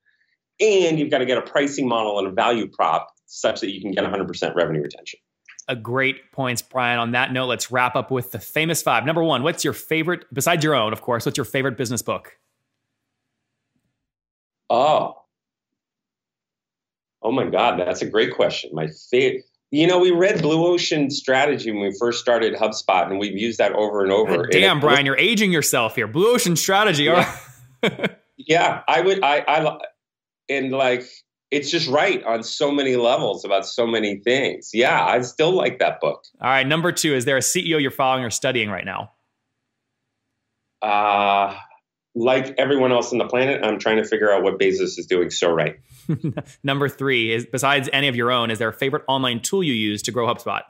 and 0.60 1.00
you've 1.00 1.12
got 1.12 1.20
to 1.20 1.26
get 1.26 1.38
a 1.38 1.44
pricing 1.44 1.88
model 1.88 2.18
and 2.20 2.28
a 2.28 2.32
value 2.32 2.68
prop 2.68 3.08
such 3.28 3.62
that 3.62 3.72
you 3.72 3.80
can 3.80 3.92
get 3.92 4.04
100% 4.04 4.56
revenue 4.56 4.82
retention 4.82 5.20
a 5.72 5.76
great 5.76 6.34
points, 6.34 6.62
Brian. 6.62 7.00
On 7.00 7.12
that 7.12 7.32
note, 7.32 7.48
let's 7.48 7.72
wrap 7.72 7.96
up 7.96 8.12
with 8.12 8.32
the 8.32 8.40
famous 8.40 8.84
five. 8.84 9.06
Number 9.06 9.24
one, 9.24 9.42
what's 9.42 9.64
your 9.64 9.74
favorite, 9.74 10.26
besides 10.34 10.64
your 10.64 10.76
own, 10.76 10.92
of 10.92 11.02
course, 11.02 11.26
what's 11.26 11.38
your 11.38 11.46
favorite 11.46 11.78
business 11.78 12.02
book? 12.02 12.38
Oh, 14.70 15.22
oh 17.22 17.32
my 17.32 17.46
God, 17.46 17.80
that's 17.80 18.02
a 18.02 18.10
great 18.10 18.36
question. 18.36 18.72
My 18.74 18.88
favorite. 19.10 19.46
You 19.74 19.88
know, 19.88 20.00
we 20.00 20.12
read 20.12 20.42
Blue 20.42 20.66
Ocean 20.66 21.10
Strategy 21.10 21.72
when 21.72 21.82
we 21.82 21.96
first 21.98 22.20
started 22.20 22.56
HubSpot, 22.56 23.10
and 23.10 23.18
we've 23.18 23.38
used 23.38 23.58
that 23.60 23.72
over 23.72 24.04
and 24.04 24.12
over. 24.12 24.40
God 24.40 24.52
damn, 24.52 24.80
Brian, 24.82 25.06
you're 25.06 25.18
aging 25.18 25.54
yourself 25.54 25.96
here. 25.96 26.08
Blue 26.08 26.34
Ocean 26.34 26.58
Strategy. 26.58 27.06
Yeah, 27.06 27.38
yeah 28.36 28.82
I 28.86 29.00
would. 29.00 29.24
I, 29.24 29.46
I, 29.48 29.78
and 30.50 30.72
like 30.74 31.06
it's 31.52 31.70
just 31.70 31.90
right 31.90 32.24
on 32.24 32.44
so 32.44 32.72
many 32.72 32.96
levels 32.96 33.44
about 33.44 33.66
so 33.66 33.86
many 33.86 34.18
things. 34.18 34.72
Yeah, 34.74 35.06
I 35.06 35.22
still 35.22 35.52
like 35.52 35.80
that 35.80 36.00
book. 36.00 36.24
All 36.42 36.48
right, 36.50 36.66
number 36.66 36.94
two, 36.94 37.14
is 37.14 37.26
there 37.26 37.38
a 37.38 37.42
CEO 37.42 37.80
you're 37.82 37.92
following 37.92 38.24
or 38.24 38.30
studying 38.30 38.70
right 38.70 38.86
now? 38.86 39.12
Uh, 40.82 41.56
like 42.16 42.56
everyone 42.58 42.94
else 42.94 43.12
on 43.12 43.18
the 43.18 43.28
planet, 43.28 43.64
I'm 43.64 43.80
trying 43.80 43.98
to 43.98 44.06
figure 44.06 44.32
out 44.32 44.44
what 44.44 44.58
Bezos 44.58 44.98
is 44.98 45.06
doing 45.08 45.30
so 45.30 45.52
right. 45.52 45.76
number 46.64 46.88
three 46.88 47.34
is 47.34 47.46
besides 47.46 47.90
any 47.92 48.08
of 48.08 48.16
your 48.16 48.32
own, 48.32 48.50
is 48.50 48.58
there 48.58 48.70
a 48.70 48.74
favorite 48.74 49.04
online 49.08 49.42
tool 49.42 49.62
you 49.62 49.74
use 49.74 50.02
to 50.04 50.12
grow 50.12 50.34
HubSpot? 50.34 50.62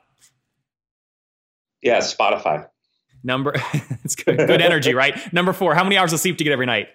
Yeah, 1.81 1.99
Spotify. 1.99 2.67
Number 3.23 3.53
it's 4.03 4.15
good, 4.15 4.37
good 4.37 4.61
energy, 4.61 4.95
right? 4.95 5.31
Number 5.31 5.53
four, 5.53 5.75
how 5.75 5.83
many 5.83 5.97
hours 5.97 6.11
of 6.11 6.19
sleep 6.19 6.37
do 6.37 6.43
you 6.43 6.49
get 6.49 6.53
every 6.53 6.65
night? 6.65 6.87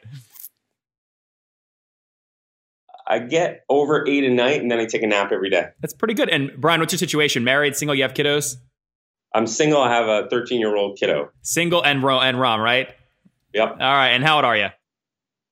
I 3.06 3.20
get 3.20 3.64
over 3.68 4.06
eight 4.08 4.24
a 4.24 4.30
night, 4.30 4.60
and 4.60 4.70
then 4.70 4.78
I 4.80 4.86
take 4.86 5.02
a 5.02 5.06
nap 5.06 5.30
every 5.32 5.50
day. 5.50 5.66
That's 5.80 5.94
pretty 5.94 6.14
good. 6.14 6.28
And 6.28 6.50
Brian, 6.58 6.80
what's 6.80 6.92
your 6.92 6.98
situation? 6.98 7.44
Married, 7.44 7.76
single? 7.76 7.94
You 7.94 8.02
have 8.02 8.14
kiddos? 8.14 8.56
I'm 9.34 9.46
single. 9.46 9.80
I 9.80 9.92
have 9.92 10.08
a 10.08 10.28
13 10.28 10.60
year 10.60 10.74
old 10.76 10.98
kiddo. 10.98 11.30
Single 11.42 11.84
and 11.84 12.02
Ro- 12.02 12.20
and 12.20 12.40
Rom, 12.40 12.60
right? 12.60 12.88
Yep. 13.54 13.70
All 13.70 13.76
right. 13.78 14.08
And 14.08 14.24
how 14.24 14.36
old 14.36 14.44
are 14.44 14.56
you? 14.56 14.68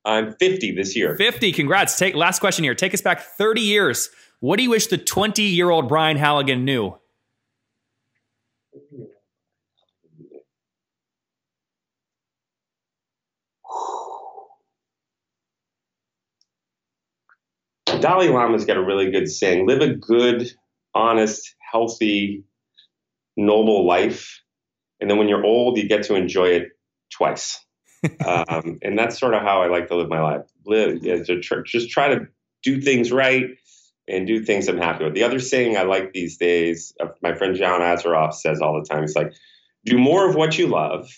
I'm 0.04 0.32
50 0.34 0.74
this 0.74 0.96
year. 0.96 1.16
50. 1.16 1.52
Congrats. 1.52 1.98
Take 1.98 2.14
last 2.14 2.40
question 2.40 2.64
here. 2.64 2.74
Take 2.74 2.94
us 2.94 3.00
back 3.00 3.20
30 3.20 3.60
years. 3.60 4.10
What 4.40 4.56
do 4.56 4.62
you 4.62 4.70
wish 4.70 4.88
the 4.88 4.98
20 4.98 5.42
year 5.42 5.70
old 5.70 5.88
Brian 5.88 6.16
Halligan 6.16 6.64
knew? 6.64 6.94
Dalai 18.04 18.28
Lama's 18.28 18.66
got 18.66 18.76
a 18.76 18.84
really 18.84 19.10
good 19.10 19.30
saying 19.30 19.66
live 19.66 19.80
a 19.80 19.94
good, 19.94 20.52
honest, 20.94 21.54
healthy, 21.72 22.44
noble 23.34 23.86
life. 23.86 24.42
And 25.00 25.08
then 25.08 25.16
when 25.16 25.26
you're 25.26 25.42
old, 25.42 25.78
you 25.78 25.88
get 25.88 26.02
to 26.04 26.14
enjoy 26.14 26.48
it 26.48 26.68
twice. 27.10 27.58
um, 28.26 28.78
and 28.82 28.98
that's 28.98 29.18
sort 29.18 29.32
of 29.32 29.40
how 29.40 29.62
I 29.62 29.68
like 29.68 29.88
to 29.88 29.96
live 29.96 30.10
my 30.10 30.20
life. 30.20 30.42
Live, 30.66 31.02
yeah, 31.02 31.22
tr- 31.22 31.62
just 31.64 31.88
try 31.88 32.08
to 32.08 32.26
do 32.62 32.82
things 32.82 33.10
right 33.10 33.46
and 34.06 34.26
do 34.26 34.44
things 34.44 34.68
I'm 34.68 34.76
happy 34.76 35.04
with. 35.04 35.14
The 35.14 35.22
other 35.22 35.40
saying 35.40 35.78
I 35.78 35.84
like 35.84 36.12
these 36.12 36.36
days, 36.36 36.92
uh, 37.00 37.06
my 37.22 37.34
friend 37.34 37.56
John 37.56 37.80
Assaraf 37.80 38.34
says 38.34 38.60
all 38.60 38.78
the 38.78 38.86
time, 38.86 39.00
he's 39.00 39.16
like, 39.16 39.32
do 39.86 39.96
more 39.96 40.28
of 40.28 40.34
what 40.34 40.58
you 40.58 40.66
love, 40.66 41.08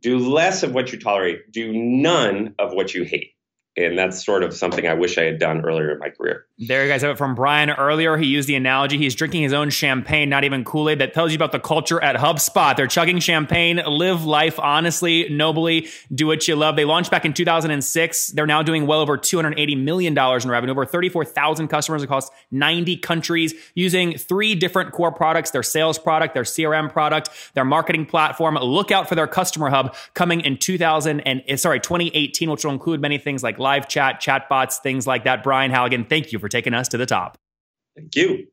do 0.00 0.18
less 0.20 0.62
of 0.62 0.72
what 0.72 0.92
you 0.92 1.00
tolerate, 1.00 1.50
do 1.50 1.72
none 1.72 2.54
of 2.60 2.72
what 2.72 2.94
you 2.94 3.02
hate 3.02 3.33
and 3.76 3.98
that's 3.98 4.24
sort 4.24 4.44
of 4.44 4.54
something 4.54 4.86
I 4.86 4.94
wish 4.94 5.18
I 5.18 5.24
had 5.24 5.38
done 5.38 5.64
earlier 5.64 5.90
in 5.90 5.98
my 5.98 6.08
career. 6.08 6.46
There 6.58 6.84
you 6.84 6.90
guys 6.90 7.02
have 7.02 7.10
it 7.10 7.18
from 7.18 7.34
Brian 7.34 7.70
earlier. 7.70 8.16
He 8.16 8.26
used 8.26 8.48
the 8.48 8.54
analogy 8.54 8.96
he's 8.96 9.16
drinking 9.16 9.42
his 9.42 9.52
own 9.52 9.70
champagne, 9.70 10.28
not 10.28 10.44
even 10.44 10.64
Kool 10.64 10.88
Aid. 10.88 11.00
That 11.00 11.12
tells 11.12 11.32
you 11.32 11.36
about 11.36 11.50
the 11.50 11.58
culture 11.58 12.02
at 12.02 12.14
HubSpot. 12.14 12.76
They're 12.76 12.86
chugging 12.86 13.18
champagne, 13.18 13.80
live 13.84 14.24
life 14.24 14.60
honestly, 14.60 15.28
nobly, 15.28 15.88
do 16.14 16.28
what 16.28 16.46
you 16.46 16.54
love. 16.54 16.76
They 16.76 16.84
launched 16.84 17.10
back 17.10 17.24
in 17.24 17.32
2006. 17.32 18.28
They're 18.28 18.46
now 18.46 18.62
doing 18.62 18.86
well 18.86 19.00
over 19.00 19.18
$280 19.18 19.82
million 19.82 20.16
in 20.16 20.50
revenue, 20.50 20.70
over 20.70 20.86
34,000 20.86 21.66
customers 21.66 22.02
across 22.04 22.30
90 22.52 22.98
countries 22.98 23.54
using 23.74 24.16
three 24.16 24.54
different 24.54 24.92
core 24.92 25.12
products 25.12 25.50
their 25.50 25.64
sales 25.64 25.98
product, 25.98 26.34
their 26.34 26.44
CRM 26.44 26.92
product, 26.92 27.30
their 27.54 27.64
marketing 27.64 28.06
platform. 28.06 28.54
Look 28.54 28.92
out 28.92 29.08
for 29.08 29.16
their 29.16 29.26
customer 29.26 29.70
hub 29.70 29.96
coming 30.14 30.40
in 30.42 30.58
2000 30.58 31.20
and 31.20 31.42
eh, 31.48 31.56
sorry, 31.56 31.80
2018, 31.80 32.50
which 32.50 32.64
will 32.64 32.72
include 32.72 33.00
many 33.00 33.18
things 33.18 33.42
like 33.42 33.58
live 33.64 33.88
chat, 33.88 34.20
chatbots, 34.20 34.78
things 34.78 35.06
like 35.06 35.24
that. 35.24 35.42
Brian 35.42 35.72
Halligan, 35.72 36.04
thank 36.04 36.32
you 36.32 36.38
for 36.38 36.48
taking 36.48 36.74
us 36.74 36.86
to 36.88 36.98
the 36.98 37.06
top. 37.06 37.36
Thank 37.96 38.14
you. 38.14 38.46